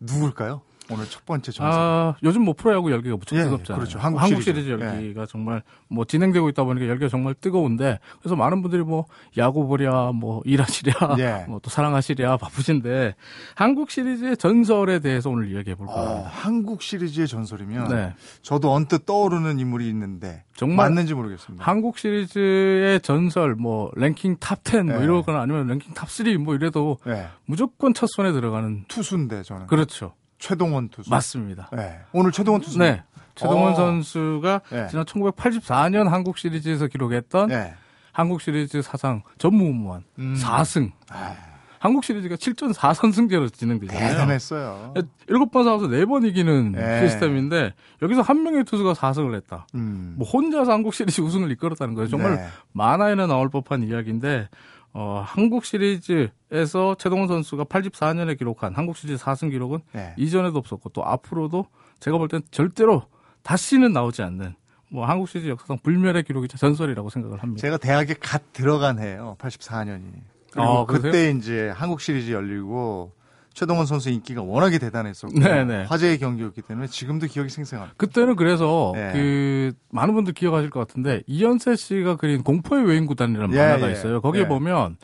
누굴까요? 0.00 0.62
오늘 0.90 1.06
첫 1.08 1.24
번째 1.24 1.50
전설. 1.50 1.66
아, 1.66 2.14
요즘 2.22 2.42
뭐 2.42 2.54
프로야구 2.56 2.90
열기가 2.92 3.16
무척 3.16 3.36
예, 3.36 3.44
뜨겁잖아요. 3.44 3.80
그렇죠. 3.80 3.98
한국 3.98 4.26
시리즈. 4.26 4.42
시리즈 4.42 4.70
열기가 4.70 5.26
정말 5.26 5.62
뭐 5.88 6.04
진행되고 6.04 6.48
있다 6.50 6.64
보니까 6.64 6.86
열기가 6.88 7.08
정말 7.08 7.34
뜨거운데 7.34 7.98
그래서 8.20 8.36
많은 8.36 8.60
분들이 8.60 8.82
뭐 8.82 9.06
야구 9.38 9.66
보랴, 9.66 10.12
뭐 10.12 10.42
일하시랴, 10.44 10.92
예. 11.18 11.44
뭐또 11.48 11.70
사랑하시랴 11.70 12.36
바쁘신데 12.36 13.14
한국 13.54 13.90
시리즈의 13.90 14.36
전설에 14.36 14.98
대해서 14.98 15.30
오늘 15.30 15.50
이야기해 15.50 15.74
볼까 15.74 15.94
어, 15.94 16.06
합니다. 16.06 16.30
한국 16.32 16.82
시리즈의 16.82 17.28
전설이면 17.28 17.88
네. 17.88 18.14
저도 18.42 18.72
언뜻 18.72 19.06
떠오르는 19.06 19.58
인물이 19.58 19.88
있는데 19.88 20.44
정말 20.54 20.90
맞는지 20.90 21.14
모르겠습니다. 21.14 21.64
한국 21.64 21.98
시리즈의 21.98 23.00
전설 23.00 23.54
뭐 23.54 23.90
랭킹 23.96 24.36
top 24.36 24.65
10 24.65 24.84
뭐 24.84 24.98
네. 24.98 25.04
이러거나 25.04 25.40
아니면 25.40 25.66
랭킹 25.66 25.94
top 25.94 26.25
3 26.25 26.36
뭐 26.38 26.54
이래도 26.54 26.98
네, 27.06 27.26
무조건 27.46 27.94
첫 27.94 28.06
손에 28.10 28.32
들어가는 28.32 28.84
투수인데 28.88 29.42
저는 29.42 29.66
그렇죠. 29.66 30.12
최동원 30.44 30.90
투수. 30.90 31.08
음. 31.08 31.10
맞습니다. 31.10 31.70
네, 31.72 32.00
오늘 32.12 32.30
최동원 32.30 32.60
투수. 32.60 32.78
네. 32.78 33.02
최동원 33.34 33.72
어. 33.72 33.74
선수가 33.74 34.60
네. 34.70 34.88
지난 34.88 35.04
1984년 35.06 36.08
한국 36.08 36.36
시리즈에서 36.36 36.86
기록했던 36.86 37.48
네. 37.48 37.74
한국 38.12 38.42
시리즈 38.42 38.82
사상 38.82 39.22
전무후무한 39.38 40.04
음. 40.18 40.36
4승. 40.38 40.92
아, 41.10 41.34
한국 41.80 42.04
시리즈가 42.04 42.36
7전 42.36 42.74
4선승제로 42.74 43.52
진행되잖아요. 43.52 44.08
대단했어요. 44.08 44.94
7번 45.28 45.64
싸워서 45.64 45.86
4번 45.88 46.26
이기는 46.26 46.72
네. 46.72 47.00
시스템인데 47.00 47.72
여기서 48.02 48.20
한 48.20 48.42
명의 48.42 48.64
투수가 48.64 48.92
4승을 48.92 49.34
했다. 49.36 49.66
음. 49.74 50.14
뭐 50.18 50.28
혼자서 50.28 50.70
한국 50.70 50.94
시리즈 50.94 51.22
우승을 51.22 51.50
이끌었다는 51.52 51.94
거예요. 51.94 52.08
정말 52.08 52.36
네. 52.36 52.46
만화에는 52.72 53.28
나올 53.28 53.48
법한 53.48 53.82
이야기인데 53.82 54.48
어, 54.96 55.22
한국 55.26 55.64
시리즈에서 55.64 56.94
최동원 56.98 57.26
선수가 57.28 57.64
84년에 57.64 58.38
기록한 58.38 58.74
한국 58.74 58.96
시리즈 58.96 59.22
4승 59.22 59.50
기록은 59.50 59.80
네. 59.92 60.14
이전에도 60.16 60.58
없었고 60.58 60.90
또 60.90 61.04
앞으로도 61.04 61.66
제가 62.00 62.16
볼 62.16 62.28
땐 62.28 62.42
절대로 62.50 63.02
다시는 63.42 63.92
나오지 63.92 64.22
않는 64.22 64.54
뭐 64.90 65.04
한국 65.06 65.28
시리즈 65.28 65.48
역사상 65.48 65.78
불멸의 65.82 66.22
기록이자 66.22 66.56
전설이라고 66.58 67.10
생각을 67.10 67.42
합니다. 67.42 67.60
제가 67.60 67.76
대학에 67.78 68.14
갓 68.14 68.52
들어간 68.52 69.00
해예요. 69.00 69.36
84년이. 69.40 70.12
그리고 70.52 70.68
아? 70.68 70.86
그때 70.86 71.30
이제 71.30 71.70
한국 71.70 72.00
시리즈 72.00 72.30
열리고 72.30 73.12
최동원 73.54 73.86
선수 73.86 74.10
인기가 74.10 74.42
워낙에 74.42 74.78
대단했었고 74.78 75.38
네네. 75.38 75.84
화제의 75.84 76.18
경기였기 76.18 76.62
때문에 76.62 76.88
지금도 76.88 77.26
기억이 77.26 77.48
생생합니다. 77.48 77.94
그때는 77.96 78.36
그래서 78.36 78.92
네. 78.94 79.12
그 79.12 79.72
많은 79.90 80.14
분들 80.14 80.34
기억하실 80.34 80.70
것 80.70 80.80
같은데 80.80 81.22
이현세 81.26 81.76
씨가 81.76 82.16
그린 82.16 82.42
공포의 82.42 82.84
외인 82.84 83.06
구단이라는 83.06 83.54
예, 83.54 83.58
만화가 83.58 83.88
예. 83.88 83.92
있어요. 83.92 84.20
거기에 84.20 84.42
예. 84.42 84.48
보면 84.48 84.96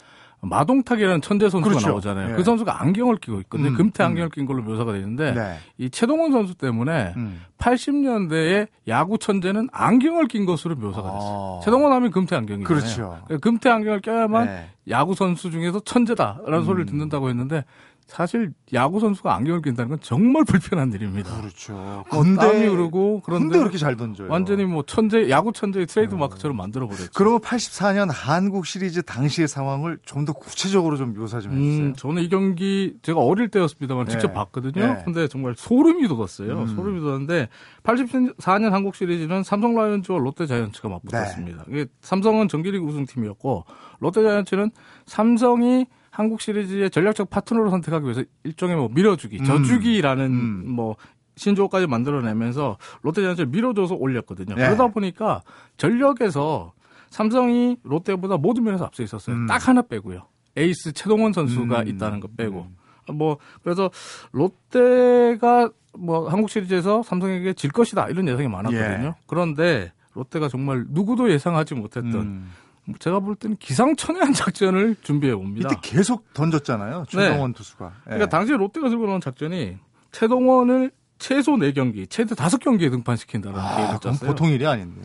마동탁이라는 0.43 1.21
천재 1.21 1.51
선수가 1.51 1.69
그렇죠. 1.69 1.89
나오잖아요. 1.89 2.33
예. 2.33 2.37
그 2.37 2.43
선수가 2.43 2.81
안경을 2.81 3.17
끼고 3.17 3.41
있거든요. 3.43 3.69
음, 3.69 3.75
금태 3.75 4.03
음. 4.03 4.07
안경을 4.09 4.31
낀 4.31 4.47
걸로 4.47 4.63
묘사가 4.63 4.93
되어 4.93 5.01
있는데 5.03 5.33
네. 5.33 5.59
이 5.77 5.91
최동원 5.91 6.33
선수 6.33 6.55
때문에 6.55 7.13
음. 7.17 7.43
80년대에 7.59 8.69
야구 8.89 9.19
천재는 9.19 9.69
안경을 9.71 10.29
낀 10.29 10.47
것으로 10.47 10.77
묘사가 10.77 11.13
됐어요. 11.13 11.59
아. 11.61 11.65
최동원 11.65 11.93
하면 11.93 12.11
금태 12.11 12.37
안경이잖아요. 12.37 12.67
그렇죠. 12.67 13.19
금태 13.41 13.69
안경을 13.69 14.01
껴야만 14.01 14.47
네. 14.47 14.71
야구 14.89 15.15
선수 15.15 15.51
중에서 15.51 15.81
천재다라는 15.81 16.61
음. 16.61 16.65
소리를 16.65 16.87
듣는다고 16.87 17.29
했는데 17.29 17.65
사실 18.11 18.53
야구 18.75 18.99
선수가 19.01 19.33
안경을 19.35 19.63
낀다는 19.63 19.91
건 19.91 19.99
정말 20.03 20.45
불편한 20.45 20.93
일입니다. 20.93 21.41
그렇죠. 21.41 21.73
뭐 22.11 22.23
근데 22.23 22.41
땀이 22.41 22.67
흐르고 22.67 23.23
그런데 23.25 23.45
근데 23.45 23.59
그렇게 23.61 23.79
잘 23.79 23.97
던져요. 23.97 24.29
완전히 24.29 24.65
뭐 24.65 24.83
천재 24.85 25.31
야구 25.31 25.53
천재의 25.53 25.87
트레이드 25.87 26.15
마크처럼 26.17 26.57
만들어 26.57 26.87
버렸죠. 26.87 27.11
그리고 27.15 27.39
84년 27.39 28.09
한국 28.11 28.67
시리즈 28.67 29.03
당시의 29.03 29.49
상황을 29.49 29.99
좀 30.05 30.21
더 30.21 30.35
구체적으로 30.35 30.99
좀 30.99 31.15
묘사 31.15 31.41
좀 31.41 31.53
해주세요. 31.53 31.87
음, 31.87 31.95
저는 31.95 32.23
이 32.23 32.29
경기 32.29 32.95
제가 33.01 33.21
어릴 33.21 33.49
때였습니다만 33.49 34.05
네. 34.05 34.11
직접 34.11 34.35
봤거든요. 34.35 34.85
네. 34.87 35.03
근데 35.05 35.29
정말 35.29 35.55
소름이 35.57 36.07
돋았어요. 36.09 36.59
음. 36.59 36.67
소름이 36.67 37.01
돋았는데 37.01 37.49
84년 37.85 38.71
한국 38.71 38.95
시리즈는 38.97 39.43
삼성 39.43 39.75
라이온즈와 39.75 40.19
롯데 40.19 40.47
자이언츠가 40.47 40.89
맞붙었습니다. 40.91 41.65
네. 41.69 41.73
이게 41.73 41.87
삼성은 42.03 42.49
정기리그 42.49 42.85
우승팀이었고 42.85 43.65
롯데 44.01 44.23
자이언츠는 44.23 44.73
삼성이 45.07 45.87
한국 46.21 46.43
시리즈의 46.43 46.91
전략적 46.91 47.31
파트너로 47.31 47.71
선택하기 47.71 48.05
위해서 48.05 48.23
일종의 48.45 48.77
뭐 48.77 48.91
밀어주기, 48.93 49.39
음. 49.41 49.45
저주기라는 49.45 50.25
음. 50.27 50.65
뭐 50.71 50.97
신조어까지 51.37 51.87
만들어내면서 51.87 52.77
롯데 53.01 53.23
자이언츠를 53.23 53.49
밀어줘서 53.49 53.95
올렸거든요. 53.95 54.55
네. 54.55 54.67
그러다 54.67 54.89
보니까 54.89 55.43
전력에서 55.79 56.75
삼성이 57.09 57.79
롯데보다 57.85 58.37
모든 58.37 58.65
면에서 58.65 58.85
앞서 58.85 59.03
있었어요. 59.03 59.35
음. 59.35 59.47
딱 59.47 59.67
하나 59.67 59.81
빼고요. 59.81 60.27
에이스 60.57 60.93
최동원 60.93 61.33
선수가 61.33 61.81
음. 61.81 61.89
있다는 61.89 62.21
거 62.21 62.29
빼고. 62.37 62.67
뭐 63.15 63.39
그래서 63.63 63.91
롯데가 64.33 65.71
뭐 65.99 66.29
한국 66.29 66.51
시리즈에서 66.51 67.03
삼성에게 67.03 67.55
질 67.55 67.71
것이다 67.71 68.09
이런 68.09 68.29
예상이 68.29 68.47
많았거든요. 68.47 69.07
예. 69.07 69.15
그런데 69.27 69.93
롯데가 70.13 70.49
정말 70.49 70.85
누구도 70.89 71.31
예상하지 71.31 71.77
못했던 71.77 72.15
음. 72.15 72.51
제가 72.99 73.21
볼 73.21 73.37
때는 73.37 73.57
기상천외한 73.57 74.33
작전을 74.35 74.97
준비해 75.03 75.35
봅니다. 75.35 75.69
이때 75.73 75.81
계속 75.83 76.33
던졌잖아요. 76.35 77.05
최동원 77.09 77.53
투수가. 77.53 77.93
그러니까 78.05 78.25
예. 78.25 78.29
당시 78.29 78.53
롯데가 78.53 78.89
들고 78.89 79.07
나온 79.07 79.21
작전이 79.21 79.77
최동원을 80.13 80.91
최소 81.19 81.53
4경기, 81.53 82.09
최대 82.09 82.35
5경기에 82.35 82.91
등판시킨다는 82.91 83.59
아, 83.59 83.99
짰어요. 83.99 84.19
보통 84.31 84.49
일이 84.49 84.67
아닌데. 84.67 85.03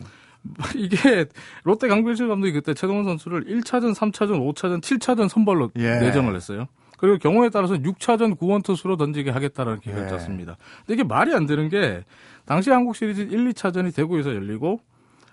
이게 0.74 1.26
롯데 1.64 1.88
강bil실 1.88 2.28
감독이 2.28 2.52
그때 2.52 2.72
최동원 2.72 3.04
선수를 3.04 3.44
1차전, 3.44 3.94
3차전, 3.94 4.54
5차전, 4.54 4.80
7차전 4.80 5.28
선발로 5.28 5.70
예. 5.76 5.98
내정을 6.00 6.34
했어요. 6.34 6.66
그리고 6.98 7.18
경우에 7.18 7.50
따라서 7.50 7.74
6차전 7.74 8.38
구원 8.38 8.62
투수로 8.62 8.96
던지게 8.96 9.30
하겠다라는 9.30 9.80
계획을 9.80 10.04
예. 10.04 10.08
짰습니다. 10.08 10.56
근데 10.86 10.94
이게 10.94 11.04
말이 11.04 11.34
안 11.34 11.46
되는 11.46 11.68
게 11.68 12.04
당시 12.46 12.70
한국 12.70 12.96
시리즈 12.96 13.20
1, 13.22 13.52
2차전이 13.52 13.94
대구에서 13.94 14.34
열리고 14.34 14.80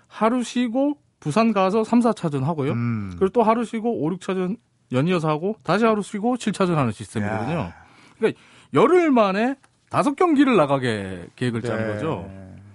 하루 0.08 0.42
쉬고 0.42 0.98
부산 1.24 1.54
가서 1.54 1.84
3, 1.84 2.00
4차전 2.00 2.42
하고요. 2.42 2.72
음. 2.72 3.14
그리고 3.18 3.32
또 3.32 3.42
하루 3.42 3.64
쉬고 3.64 4.04
5, 4.04 4.10
6차전 4.10 4.58
연이어서 4.92 5.26
하고 5.26 5.56
다시 5.64 5.86
하루 5.86 6.02
쉬고 6.02 6.36
7차전 6.36 6.74
하는 6.74 6.92
시스템이거든요. 6.92 7.54
야. 7.56 7.74
그러니까 8.18 8.38
열흘 8.74 9.10
만에 9.10 9.54
다섯 9.88 10.16
경기를 10.16 10.54
나가게 10.54 11.28
계획을 11.34 11.62
짜는 11.62 11.86
네. 11.86 11.92
거죠. 11.94 12.30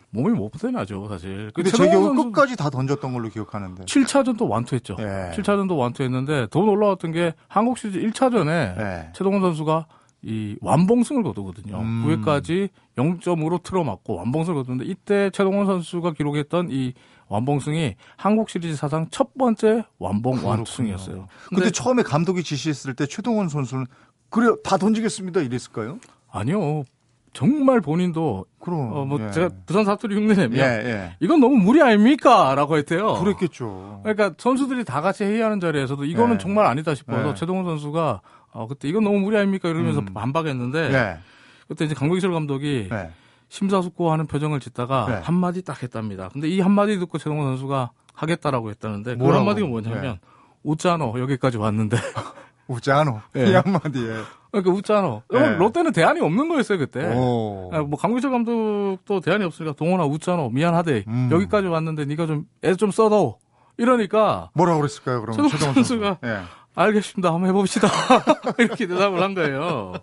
몸이 0.10 0.32
못 0.32 0.50
버텨나죠, 0.50 1.08
사실. 1.10 1.52
근데 1.54 1.70
그제 1.70 1.78
최동원 1.78 1.92
기억은 1.92 2.16
선수 2.16 2.32
끝까지 2.32 2.58
다 2.58 2.72
던졌던 2.72 3.14
걸로 3.14 3.30
기억하는데. 3.30 3.86
7차전도 3.86 4.50
완투했죠. 4.50 4.96
예. 4.98 5.32
7차전도 5.36 5.78
완투했는데 5.78 6.48
더 6.50 6.62
놀라웠던 6.62 7.12
게 7.12 7.36
한국 7.48 7.78
시리즈 7.78 8.00
1차전에 8.00 8.50
예. 8.50 9.10
최동원 9.14 9.42
선수가 9.44 9.86
이 10.22 10.58
완봉승을 10.62 11.24
거두거든요. 11.24 11.80
음. 11.80 12.04
9회까지 12.06 12.70
0점으로 12.98 13.64
틀어맞고 13.64 14.16
완봉승을 14.16 14.58
거두는데 14.60 14.86
이때 14.92 15.30
최동원 15.32 15.66
선수가 15.66 16.14
기록했던 16.14 16.70
이 16.72 16.94
완봉승이 17.30 17.96
한국 18.18 18.50
시리즈 18.50 18.76
사상 18.76 19.08
첫 19.12 19.34
번째 19.38 19.84
완봉 19.98 20.46
완투승이었어요. 20.46 21.28
근데 21.50 21.70
처음에 21.70 22.04
감독이 22.04 22.44
지시했을 22.44 22.96
때 22.96 23.06
최동원 23.06 23.48
선수는 23.48 23.86
그래 24.30 24.48
다 24.64 24.78
던지겠습니다 24.78 25.42
이랬을까요? 25.42 26.00
아니요. 26.32 26.84
정말 27.32 27.80
본인도 27.80 28.46
그럼. 28.60 28.92
어, 28.92 29.06
뭐 29.06 29.22
예. 29.22 29.32
제가 29.32 29.50
부산 29.66 29.86
사투리 29.86 30.16
흉내내면 30.16 30.58
예, 30.58 30.64
예. 30.64 31.16
이건 31.20 31.40
너무 31.40 31.58
무리 31.58 31.82
아닙니까? 31.82 32.54
라고 32.56 32.78
했대요. 32.78 33.14
그랬겠죠. 33.16 34.02
그러니까 34.04 34.34
선수들이 34.38 34.84
다 34.84 35.02
같이 35.02 35.24
회의하는 35.24 35.60
자리에서도 35.60 36.04
이거는 36.06 36.34
네. 36.34 36.38
정말 36.40 36.66
아니다 36.66 36.96
싶어서 36.96 37.30
네. 37.30 37.34
최동원 37.36 37.66
선수가 37.66 38.22
어, 38.52 38.68
그때 38.68 38.88
이건 38.88 39.04
너무 39.04 39.20
무리 39.20 39.38
아닙니까? 39.38 39.70
이러면서 39.70 40.00
음. 40.02 40.06
반박했는데 40.14 40.94
예. 40.94 41.18
그때 41.68 41.86
이제 41.86 41.94
강백철 41.96 42.32
감독이 42.32 42.90
예. 42.92 43.12
심사숙고하는 43.50 44.28
표정을 44.28 44.60
짓다가 44.60 45.06
네. 45.08 45.14
한마디 45.24 45.62
딱 45.64 45.82
했답니다. 45.82 46.30
근데 46.32 46.48
이 46.48 46.60
한마디 46.60 46.98
듣고 47.00 47.18
최동원 47.18 47.48
선수가 47.48 47.92
하겠다라고 48.14 48.70
했다는데 48.70 49.14
그 49.16 49.20
뭐라고? 49.20 49.40
한마디가 49.40 49.68
뭐냐면 49.68 50.02
네. 50.02 50.20
웃잖아 50.64 51.06
여기까지 51.18 51.58
왔는데 51.58 51.98
웃자노. 52.68 53.22
예. 53.38 53.46
이 53.50 53.54
한마디에. 53.54 54.08
그러니까 54.52 54.72
웃잖아. 54.72 55.22
네. 55.32 55.56
롯데는 55.58 55.92
대안이 55.92 56.20
없는 56.22 56.50
거였어요 56.50 56.78
그때. 56.78 57.04
오. 57.16 57.70
아, 57.74 57.80
뭐 57.82 57.98
강규철 58.00 58.32
감독도 58.32 59.20
대안이 59.22 59.44
없으니까 59.46 59.74
동원아 59.76 60.06
웃잖아 60.06 60.50
미안하대 60.52 61.06
음. 61.08 61.30
여기까지 61.32 61.68
왔는데 61.68 62.06
네가 62.06 62.28
좀 62.28 62.46
애좀 62.64 62.92
써도 62.92 63.38
이러니까 63.78 64.50
뭐라고 64.54 64.80
그랬을까요, 64.82 65.22
그럼? 65.22 65.36
최동원 65.50 65.74
선수가 65.76 66.06
선수. 66.22 66.28
예. 66.28 66.40
알겠습니다 66.80 67.34
한번 67.34 67.50
해봅시다 67.50 67.90
이렇게 68.58 68.88
대답을 68.88 69.22
한 69.22 69.36
거예요. 69.36 69.94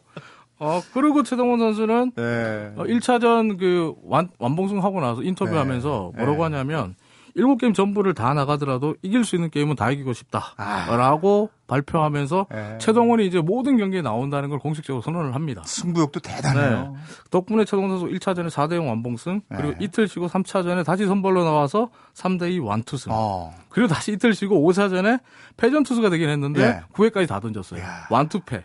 어 0.58 0.80
그리고 0.94 1.22
최동원 1.22 1.58
선수는 1.58 2.12
예. 2.18 2.72
어, 2.76 2.84
1차전 2.84 3.58
그 3.58 3.94
완, 4.04 4.28
완봉승 4.38 4.82
하고 4.82 5.00
나서 5.00 5.22
인터뷰하면서 5.22 6.12
네. 6.14 6.18
뭐라고 6.22 6.48
네. 6.48 6.54
하냐면 6.54 6.94
일곱 7.36 7.58
게임 7.58 7.74
전부를 7.74 8.14
다 8.14 8.32
나가더라도 8.32 8.96
이길 9.02 9.22
수 9.24 9.36
있는 9.36 9.50
게임은 9.50 9.76
다 9.76 9.90
이기고 9.90 10.10
아. 10.10 10.14
싶다라고 10.14 11.50
발표하면서 11.66 12.46
예. 12.54 12.78
최동원이 12.78 13.26
이제 13.26 13.40
모든 13.40 13.76
경기에 13.76 14.00
나온다는 14.00 14.48
걸 14.48 14.58
공식적으로 14.58 15.02
선언을 15.02 15.34
합니다. 15.34 15.62
승부욕도 15.66 16.20
대단해요. 16.20 16.94
덕분에 17.30 17.66
최동원 17.66 17.98
선수 17.98 18.06
1차전에 18.06 18.48
4대0 18.48 18.88
완봉승, 18.88 19.42
그리고 19.48 19.70
네. 19.72 19.76
이틀 19.80 20.08
쉬고 20.08 20.28
3차전에 20.28 20.84
다시 20.84 21.04
선발로 21.06 21.44
나와서 21.44 21.90
3대2 22.14 22.64
완투승. 22.64 23.12
어. 23.14 23.54
그리고 23.68 23.92
다시 23.92 24.12
이틀 24.12 24.32
쉬고 24.32 24.66
5차전에 24.66 25.20
패전 25.58 25.82
투수가 25.82 26.08
되긴 26.08 26.30
했는데 26.30 26.62
예. 26.62 26.80
9회까지 26.94 27.28
다 27.28 27.38
던졌어요. 27.40 27.82
야. 27.82 28.06
완투패. 28.10 28.64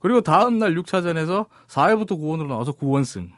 그리고 0.00 0.20
다음 0.20 0.58
날 0.58 0.74
6차전에서 0.74 1.46
4회부터 1.68 2.18
9원으로 2.18 2.48
나와서 2.48 2.72
9원승. 2.72 3.28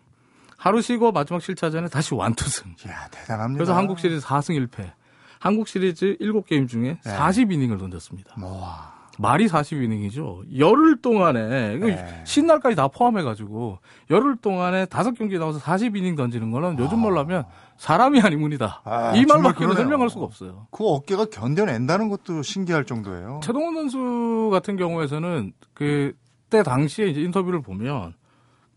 하루 0.62 0.80
쉬고 0.80 1.10
마지막 1.10 1.40
7차전에 1.40 1.90
다시 1.90 2.14
완투승. 2.14 2.76
이야, 2.86 3.08
대단합니다. 3.10 3.58
그래서 3.58 3.76
한국 3.76 3.98
시리즈 3.98 4.24
4승 4.24 4.68
1패. 4.68 4.92
한국 5.40 5.66
시리즈 5.66 6.16
7게임 6.20 6.68
중에 6.68 6.98
네. 7.04 7.16
40이닝을 7.16 7.80
던졌습니다. 7.80 8.36
와. 8.40 8.92
말이 9.18 9.48
40이닝이죠. 9.48 10.56
열흘 10.56 11.02
동안에 11.02 11.78
네. 11.78 12.22
신날까지 12.24 12.76
다 12.76 12.86
포함해 12.86 13.24
가지고 13.24 13.80
열흘 14.08 14.36
동안에 14.36 14.86
다섯 14.86 15.14
경기 15.14 15.36
나와서 15.36 15.58
40이닝 15.58 16.16
던지는 16.16 16.52
거는 16.52 16.78
요즘 16.78 17.00
말로 17.00 17.18
하면 17.18 17.44
사람이 17.76 18.20
아니문이다. 18.20 18.82
아, 18.84 19.16
이 19.16 19.26
말밖에는. 19.26 19.74
설명할 19.74 20.10
수가 20.10 20.24
없어요. 20.24 20.68
그 20.70 20.86
어깨가 20.86 21.24
견뎌낸다는 21.24 22.08
것도 22.08 22.42
신기할 22.42 22.84
정도예요. 22.84 23.40
최동원 23.42 23.74
선수 23.74 24.48
같은 24.52 24.76
경우에서는 24.76 25.54
그때 25.74 26.62
당시에 26.62 27.08
이제 27.08 27.20
인터뷰를 27.20 27.62
보면 27.62 28.14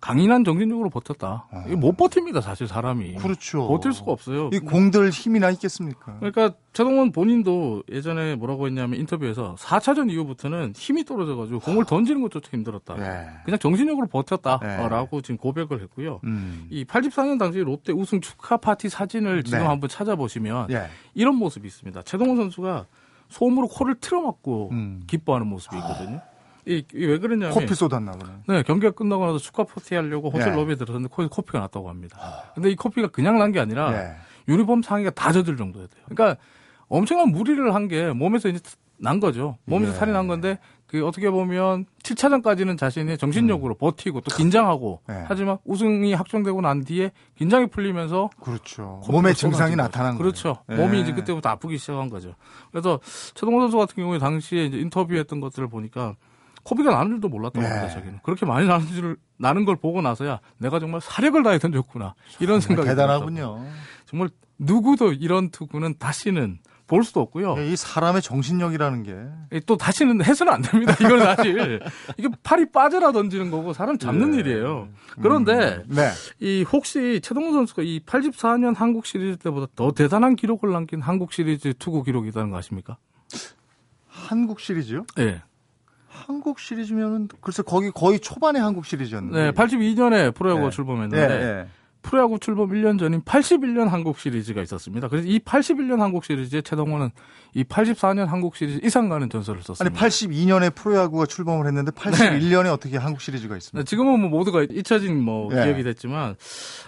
강인한 0.06 0.44
정신력으로 0.44 0.92
버텼다. 0.92 1.48
아. 1.50 1.66
못 1.76 1.98
버팁니다, 1.98 2.40
사실 2.40 2.68
사람이. 2.68 3.16
그렇죠. 3.16 3.68
버틸 3.68 3.92
수가 3.92 4.12
없어요. 4.12 4.52
이 4.54 4.60
공들 4.60 5.10
힘이나 5.10 5.50
있겠습니까? 5.50 6.18
그러니까 6.20 6.52
최동원 6.74 7.12
본인도 7.12 7.82
예전에 7.92 8.36
뭐라고 8.36 8.68
했냐면 8.68 9.00
인터뷰에서 9.00 9.56
4차전 9.56 10.12
이후부터는 10.12 10.74
힘이 10.76 11.06
떨어져가지고 11.06 11.60
공을 11.60 11.86
던지는 11.86 12.22
것조차 12.22 12.52
힘들었다. 12.54 12.96
예. 13.00 13.30
그냥 13.46 13.58
정신력으로 13.58 14.06
네. 14.06 14.12
버텼다라고 14.12 15.22
지금 15.22 15.38
고백을 15.38 15.82
했고요. 15.82 16.20
음. 16.24 16.68
이 16.70 16.86
84년 16.86 17.40
당시 17.40 17.58
롯데 17.62 17.92
우승 17.92 18.22
축하 18.22 18.58
파티 18.58 18.90
사진을 18.90 19.44
지금 19.44 19.58
네. 19.58 19.66
한번 19.66 19.90
찾아보시면 19.90 20.70
예. 20.70 20.84
이런 21.16 21.36
모습이 21.36 21.66
있습니다. 21.66 22.04
최동원 22.04 22.38
선수가 22.38 22.86
솜으로 23.30 23.70
코를 23.70 23.96
틀어막고 24.00 24.70
음. 24.72 25.04
기뻐하는 25.08 25.48
모습이 25.48 25.76
있거든요. 25.78 26.22
이 26.68 26.84
왜 26.94 27.20
그러냐면 27.20 27.54
커피 27.54 27.76
쏟았나 27.76 28.12
보네. 28.14 28.32
네, 28.48 28.64
경기가 28.64 28.92
끝나고 28.92 29.26
나서 29.26 29.38
축하 29.38 29.64
파티 29.64 29.96
하려고 29.96 30.30
호텔 30.30 30.50
예. 30.50 30.56
로비에 30.56 30.76
들어섰는데 30.76 31.14
커피가 31.30 31.60
났다고 31.60 31.90
합니다. 31.90 32.18
근데 32.56 32.72
이 32.72 32.76
커피가 32.76 33.10
그냥 33.10 33.38
난 33.38 33.52
게 33.52 33.60
아니라 33.60 33.94
예. 33.94 34.16
유니폼 34.48 34.82
상의가 34.82 35.12
다 35.12 35.32
젖을 35.32 35.58
정도였대요. 35.58 36.04
그러니까 36.08 36.40
엄청난 36.88 37.30
무리를 37.30 37.74
한 37.74 37.88
게 37.88 38.10
몸에서 38.12 38.50
이제 38.50 38.60
난 38.98 39.20
거죠. 39.20 39.58
몸에서 39.66 39.94
예. 39.94 39.98
탈이 39.98 40.12
난 40.12 40.28
건데 40.28 40.58
그 40.88 41.06
어떻게 41.06 41.30
보면 41.30 41.86
7차전까지는 42.04 42.78
자신이 42.78 43.18
정신력으로 43.18 43.76
버티고 43.76 44.22
또 44.22 44.36
긴장하고 44.36 45.02
예. 45.10 45.26
하지만 45.28 45.58
우승이 45.66 46.14
확정되고 46.14 46.62
난 46.62 46.84
뒤에 46.86 47.12
긴장이 47.38 47.68
풀리면서 47.68 48.30
그렇죠. 48.42 49.02
쏟아진 49.04 49.34
증상이. 49.34 49.76
나타난 49.76 50.18
그렇죠. 50.18 50.60
거예요. 50.68 50.82
몸이 50.82 50.98
예. 50.98 51.02
이제 51.02 51.12
그때부터 51.12 51.50
아프기 51.50 51.78
시작한 51.78 52.10
거죠. 52.10 52.36
그래서 52.72 53.00
최동원 53.34 53.64
선수 53.64 53.78
같은 53.78 53.96
경우에 53.96 54.18
당시에 54.20 54.66
이제 54.66 54.78
인터뷰했던 54.78 55.42
것들을 55.42 55.68
보니까 55.68 56.16
코비가 56.66 56.92
나는 56.92 57.12
줄도 57.12 57.30
몰랐다고 57.30 57.64
예. 57.64 57.70
합니다. 57.70 57.94
자기는 57.94 58.20
그렇게 58.24 58.46
많이 58.46 58.68
나는 58.68 58.88
줄 58.88 59.18
나는 59.38 59.66
걸 59.66 59.76
보고 59.76 60.02
나서야 60.02 60.40
내가 60.58 60.80
정말 60.80 61.00
사력을 61.00 61.42
다해 61.44 61.60
던졌구나 61.60 62.16
이런 62.40 62.60
생각이 62.60 62.90
대단하군요. 62.90 63.36
들었다고. 63.36 63.66
정말 64.06 64.30
누구도 64.58 65.14
이런 65.14 65.50
투구는 65.52 65.96
다시는 66.00 66.60
볼 66.88 67.04
수도 67.04 67.20
없고요. 67.22 67.56
이 67.60 67.76
사람의 67.76 68.22
정신력이라는 68.24 69.04
게 69.04 69.16
예, 69.54 69.60
또 69.62 69.78
다시는 69.78 70.24
해서는 70.24 70.54
안 70.54 70.62
됩니다. 70.64 70.96
이건 71.00 71.20
사실 71.20 71.80
이게 72.18 72.30
팔이 72.44 72.72
빠져라 72.72 73.12
던지는 73.12 73.52
거고 73.52 73.74
사람 73.74 73.98
잡는 74.00 74.34
예. 74.36 74.40
일이에요. 74.40 74.90
그런데 75.22 75.84
네. 75.88 76.10
이 76.40 76.64
혹시 76.64 77.22
최동원 77.24 77.54
선수가 77.54 77.84
이 77.84 78.00
84년 78.06 78.76
한국 78.76 79.06
시리즈 79.06 79.38
때보다 79.38 79.68
더 79.76 79.92
대단한 79.92 80.36
기록을 80.36 80.72
남긴 80.72 81.02
한국 81.02 81.32
시리즈 81.32 81.74
투구 81.78 82.04
기록이 82.04 82.30
있다는 82.30 82.50
거 82.50 82.58
아십니까? 82.58 82.98
한국 84.08 84.60
시리즈요? 84.60 85.06
예. 85.20 85.42
한국 86.16 86.60
시리즈면은 86.60 87.28
글쎄 87.42 87.62
거기 87.66 87.92
거의 87.92 88.20
초반에 88.20 88.60
한국 88.60 88.86
시리즈였는데. 88.86 89.44
네, 89.44 89.52
82년에 89.52 90.34
프로야구가 90.34 90.70
네. 90.70 90.76
출범했는데 90.76 91.18
예, 91.18 91.44
예. 91.60 91.68
프로야구 92.06 92.40
출범 92.40 92.70
1년 92.70 93.00
전인 93.00 93.22
81년 93.22 93.88
한국 93.88 94.20
시리즈가 94.20 94.62
있었습니다. 94.62 95.08
그래서 95.08 95.28
이 95.28 95.40
81년 95.40 95.98
한국 95.98 96.24
시리즈에 96.24 96.62
최동원은 96.62 97.10
이 97.56 97.64
84년 97.64 98.28
한국 98.28 98.56
시리즈 98.56 98.80
이상 98.86 99.10
가는 99.10 99.28
전설을 99.28 99.58
아니 99.58 99.66
썼습니다. 99.66 100.00
82년에 100.00 100.76
프로야구가 100.76 101.26
출범을 101.26 101.66
했는데 101.66 101.92
81년에 101.92 102.72
어떻게 102.72 102.98
한국 102.98 103.22
시리즈가 103.22 103.56
네, 103.56 103.58
있습니까? 103.58 103.84
지금은 103.84 104.20
뭐 104.20 104.30
모두가 104.30 104.62
잊혀진 104.70 105.20
뭐 105.20 105.52
네. 105.52 105.66
기억이 105.66 105.82
됐지만 105.82 106.36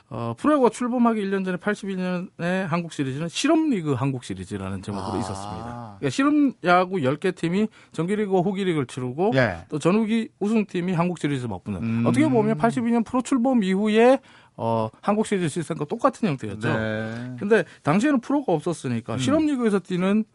어, 0.10 0.36
프로야구가 0.38 0.70
출범하기 0.70 1.20
1년 1.20 1.44
전에 1.44 1.58
81년에 1.58 2.68
한국 2.68 2.94
시리즈는 2.94 3.28
실업리그 3.28 3.94
한국 3.94 4.24
시리즈라는 4.24 4.84
제목으로 4.84 5.14
아. 5.14 5.20
있었습니다. 5.20 5.96
그러니까 5.98 6.10
실업야구 6.12 6.98
10개 6.98 7.34
팀이 7.34 7.68
정기리그와 7.92 8.42
후기리그를 8.42 8.86
치르고 8.86 9.32
예. 9.34 9.66
또 9.70 9.80
전후기 9.80 10.30
우승팀이 10.40 10.94
한국 10.94 11.18
시리즈 11.18 11.48
맞붙는 11.48 11.82
음. 11.82 12.06
어떻게 12.06 12.28
보면 12.28 12.60
82년 12.60 13.04
프로 13.04 13.24
출범 13.24 13.64
이후에 13.64 14.20
어, 14.58 14.90
한국 15.02 15.26
시리즈 15.28 15.48
시스템과 15.50 15.86
똑같은 15.86 16.28
형태였죠. 16.28 16.68
네. 16.68 17.36
근데 17.40 17.64
당시에는 17.84 18.20
프로가 18.22 18.52
없었으니까 18.54 19.18
실업리그에서 19.20 19.80
뛰는 19.80 20.26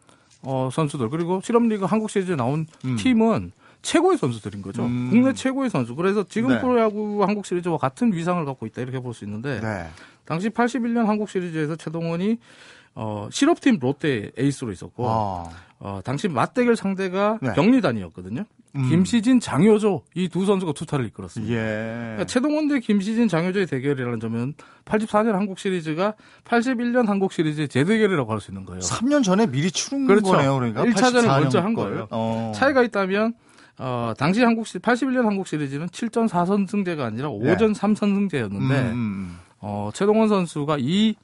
어, 0.43 0.69
선수들 0.71 1.09
그리고 1.09 1.41
실업리그 1.43 1.85
한국 1.85 2.09
시리즈에 2.09 2.35
나온 2.35 2.65
음. 2.85 2.95
팀은 2.95 3.51
최고의 3.81 4.17
선수들인 4.17 4.61
거죠. 4.61 4.85
음. 4.85 5.09
국내 5.09 5.33
최고의 5.33 5.69
선수. 5.69 5.93
그래서 5.95 6.23
지금 6.23 6.49
네. 6.49 6.61
프로야구 6.61 7.23
한국 7.25 7.45
시리즈와 7.45 7.77
같은 7.77 8.13
위상을 8.13 8.43
갖고 8.45 8.65
있다 8.65 8.81
이렇게 8.81 8.99
볼 8.99 9.13
수 9.13 9.25
있는데 9.25 9.59
네. 9.59 9.87
당시 10.25 10.49
81년 10.49 11.05
한국 11.05 11.29
시리즈에서 11.29 11.75
최동원이 11.75 12.37
어, 12.95 13.27
실업팀 13.31 13.79
롯데 13.79 14.31
에이스로 14.37 14.71
있었고 14.71 15.07
아. 15.09 15.49
어, 15.79 15.99
당시 16.03 16.27
맞대결 16.27 16.75
상대가 16.75 17.37
네. 17.41 17.51
경리단이었거든요. 17.53 18.45
음. 18.75 18.89
김시진, 18.89 19.39
장효조 19.39 20.03
이 20.15 20.27
두 20.29 20.45
선수가 20.45 20.71
투타를 20.73 21.05
이끌었습니다. 21.07 21.53
예. 21.53 21.57
그러니까 21.57 22.25
최동원 22.25 22.67
대 22.69 22.79
김시진, 22.79 23.27
장효조의 23.27 23.67
대결이라는 23.67 24.19
점은 24.19 24.53
84년 24.85 25.33
한국 25.33 25.59
시리즈가 25.59 26.13
81년 26.45 27.05
한국 27.05 27.33
시리즈의 27.33 27.67
재대결이라고 27.67 28.31
할 28.31 28.39
수 28.39 28.49
있는 28.51 28.65
거예요. 28.65 28.79
3년 28.81 29.23
전에 29.23 29.45
미리 29.47 29.69
치른 29.69 30.07
그렇죠. 30.07 30.31
거네요. 30.31 30.55
그러니까 30.55 30.83
1차전을 30.85 31.25
84년 31.27 31.39
먼저 31.41 31.59
한 31.61 31.73
걸. 31.75 31.89
거예요. 31.91 32.07
어. 32.11 32.51
차이가 32.55 32.81
있다면 32.83 33.33
어, 33.77 34.13
당시 34.17 34.41
한국 34.43 34.65
시 34.67 34.79
81년 34.79 35.23
한국 35.23 35.47
시리즈는 35.47 35.87
7전 35.87 36.27
4선승제가 36.29 37.01
아니라 37.01 37.29
5전 37.29 37.75
3선승제였는데 37.75 38.69
네. 38.69 38.79
음, 38.91 38.93
음, 38.93 39.39
어, 39.59 39.89
최동원 39.93 40.29
선수가 40.29 40.77
이 40.79 41.15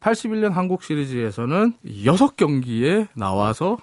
81년 0.00 0.52
한국 0.52 0.82
시리즈에서는 0.82 1.74
6경기에 1.84 3.08
나와서 3.14 3.78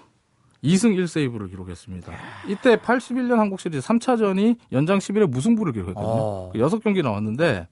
2승 0.63 0.95
1세이브를 0.95 1.49
기록했습니다. 1.49 2.11
이때 2.47 2.75
81년 2.77 3.35
한국 3.35 3.59
시리즈 3.59 3.85
3차전이 3.85 4.57
연장 4.71 4.97
11에 4.97 5.27
무승부를 5.27 5.73
기록했거든요. 5.73 6.11
어. 6.11 6.51
6경기 6.55 7.03
나왔는데 7.03 7.67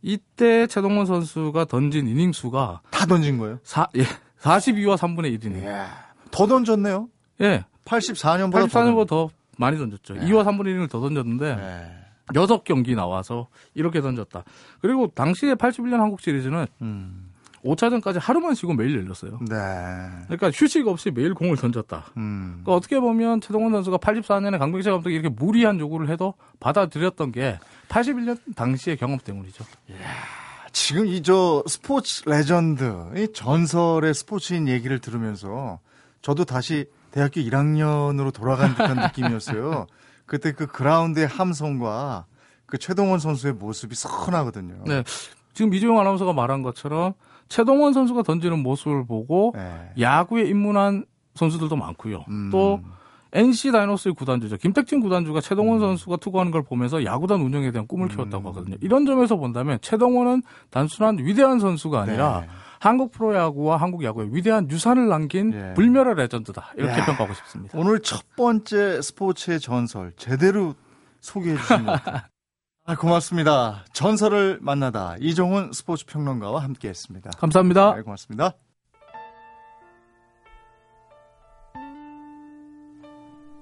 이때 0.00 0.66
최동원 0.66 1.06
선수가 1.06 1.66
던진 1.66 2.06
이닝 2.06 2.32
수가 2.32 2.80
다 2.90 3.04
던진 3.06 3.36
거예요. 3.38 3.58
4, 3.62 3.88
예, 3.96 4.04
42와 4.40 4.96
3분의 4.96 5.38
1이닝. 5.38 5.64
예. 5.64 5.84
더 6.30 6.46
던졌네요. 6.46 7.08
예. 7.42 7.64
84년보다 7.84 8.68
84년보다 8.68 9.08
더 9.08 9.30
많이 9.58 9.76
던졌죠. 9.76 10.14
2와 10.14 10.44
3분의 10.44 10.76
1을 10.76 10.90
더 10.90 11.00
던졌는데 11.00 11.56
네. 11.56 11.90
여섯 12.34 12.62
경기 12.64 12.94
나와서 12.94 13.48
이렇게 13.74 14.00
던졌다. 14.00 14.44
그리고 14.80 15.08
당시에 15.08 15.54
81년 15.54 15.98
한국 15.98 16.20
시리즈는 16.20 16.66
음. 16.82 17.27
5차전까지 17.64 18.18
하루만 18.20 18.54
쉬고 18.54 18.74
매일 18.74 18.96
열렸어요. 18.98 19.38
네. 19.48 19.56
그러니까 20.26 20.50
휴식 20.50 20.86
없이 20.86 21.10
매일 21.10 21.34
공을 21.34 21.56
던졌다. 21.56 22.04
음. 22.16 22.60
그러니까 22.62 22.72
어떻게 22.74 23.00
보면 23.00 23.40
최동원 23.40 23.72
선수가 23.72 23.98
84년에 23.98 24.58
강백세 24.58 24.90
감독이 24.90 25.14
이렇게 25.14 25.28
무리한 25.28 25.78
요구를 25.80 26.08
해도 26.08 26.34
받아들였던 26.60 27.32
게 27.32 27.58
81년 27.88 28.38
당시의 28.54 28.96
경험 28.96 29.18
때문이죠. 29.18 29.64
지금 30.72 31.06
이 31.06 31.22
저 31.22 31.62
스포츠 31.66 32.22
레전드, 32.28 32.94
이 33.16 33.28
전설의 33.32 34.14
스포츠인 34.14 34.68
얘기를 34.68 34.98
들으면서 35.00 35.80
저도 36.22 36.44
다시 36.44 36.86
대학교 37.10 37.40
1학년으로 37.40 38.32
돌아간 38.32 38.74
듯한 38.74 38.96
느낌이었어요. 39.08 39.86
그때 40.26 40.52
그 40.52 40.66
그라운드의 40.66 41.26
함성과 41.26 42.26
그 42.66 42.78
최동원 42.78 43.18
선수의 43.18 43.54
모습이 43.54 43.94
선하거든요. 43.94 44.84
네. 44.86 45.02
지금 45.54 45.72
이주영 45.72 45.98
아나운서가 45.98 46.34
말한 46.34 46.62
것처럼 46.62 47.14
최동원 47.48 47.92
선수가 47.92 48.22
던지는 48.22 48.62
모습을 48.62 49.06
보고 49.06 49.52
네. 49.54 49.90
야구에 50.00 50.44
입문한 50.44 51.04
선수들도 51.34 51.76
많고요. 51.76 52.24
음. 52.28 52.48
또 52.50 52.80
NC 53.32 53.72
다이노스의 53.72 54.14
구단주죠. 54.14 54.56
김택진 54.56 55.00
구단주가 55.00 55.40
최동원 55.40 55.80
선수가 55.80 56.16
투구하는 56.16 56.50
걸 56.50 56.62
보면서 56.62 57.04
야구단 57.04 57.40
운영에 57.40 57.70
대한 57.70 57.86
꿈을 57.86 58.08
키웠다고 58.08 58.48
하거든요. 58.50 58.76
이런 58.80 59.04
점에서 59.04 59.36
본다면 59.36 59.78
최동원은 59.82 60.42
단순한 60.70 61.18
위대한 61.18 61.58
선수가 61.58 62.00
아니라 62.00 62.40
네. 62.40 62.48
한국 62.80 63.10
프로야구와 63.12 63.76
한국 63.76 64.04
야구의 64.04 64.28
위대한 64.32 64.70
유산을 64.70 65.08
남긴 65.08 65.52
예. 65.52 65.74
불멸의 65.74 66.14
레전드다. 66.14 66.72
이렇게 66.76 67.00
야. 67.00 67.04
평가하고 67.04 67.34
싶습니다. 67.34 67.78
오늘 67.78 68.00
첫 68.00 68.22
번째 68.36 69.02
스포츠의 69.02 69.60
전설 69.60 70.12
제대로 70.16 70.74
소개해 71.20 71.56
주신 71.56 71.84
것 71.84 71.92
같아요. 71.92 72.22
아, 72.90 72.96
고맙습니다. 72.96 73.84
전설을 73.92 74.60
만나다 74.62 75.16
이종훈 75.20 75.72
스포츠 75.74 76.06
평론가와 76.06 76.62
함께했습니다. 76.62 77.32
감사합니다. 77.36 77.94
네, 77.96 78.00
고맙습니다. 78.00 78.54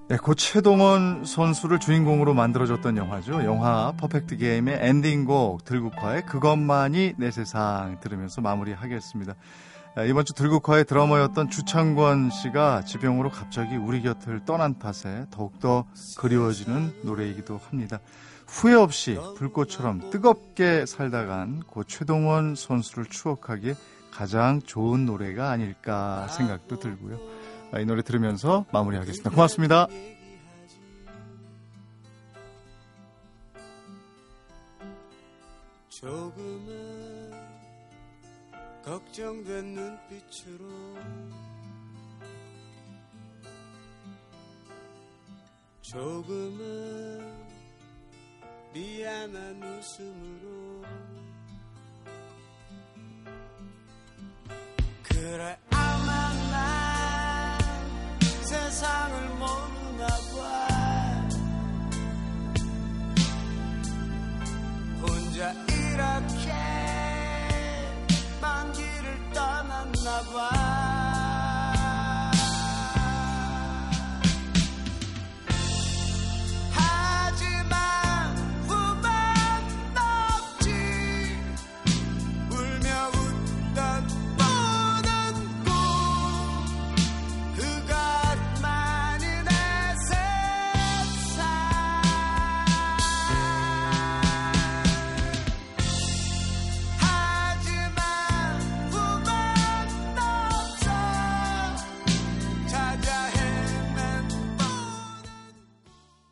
네, 0.09 0.17
고 0.17 0.37
최동원 0.37 1.25
선수를 1.25 1.81
주인공으로 1.81 2.35
만들어졌던 2.35 2.97
영화죠. 2.97 3.45
영화 3.45 3.91
퍼펙트 3.97 4.37
게임의 4.37 4.79
엔딩곡 4.81 5.65
들국화의 5.65 6.25
그것만이 6.25 7.15
내 7.17 7.33
세상 7.33 7.99
들으면서 7.99 8.41
마무리하겠습니다. 8.43 9.35
아, 9.99 10.05
이번 10.05 10.27
주 10.27 10.35
들국화의 10.35 10.85
드러머였던 10.85 11.49
주창권 11.49 12.29
씨가 12.29 12.85
지병으로 12.85 13.31
갑자기 13.31 13.77
우리 13.77 14.03
곁을 14.03 14.45
떠난 14.45 14.79
탓에 14.79 15.25
더욱더 15.31 15.87
그리워지는 16.19 17.01
노래이기도 17.03 17.57
합니다. 17.57 18.01
후회 18.47 18.75
없이 18.75 19.19
불꽃처럼 19.39 20.11
뜨겁게 20.11 20.85
살다간 20.85 21.61
고 21.61 21.83
최동원 21.83 22.57
선수를 22.57 23.07
추억하기에 23.07 23.75
가장 24.11 24.61
좋은 24.61 25.07
노래가 25.07 25.49
아닐까 25.49 26.29
생각도 26.29 26.79
들고요. 26.79 27.19
아, 27.73 27.81
이 27.81 27.87
노래 27.87 28.03
들으면서 28.03 28.67
마무리하겠습니다. 28.73 29.31
고맙습니다. 29.31 29.87
조금은 35.89 36.76
걱정된 38.87 39.75
눈빛으로. 39.75 40.64
조금은 45.83 47.35
미안한 48.72 49.61
웃음으로. 49.61 50.85
그래 55.03 55.59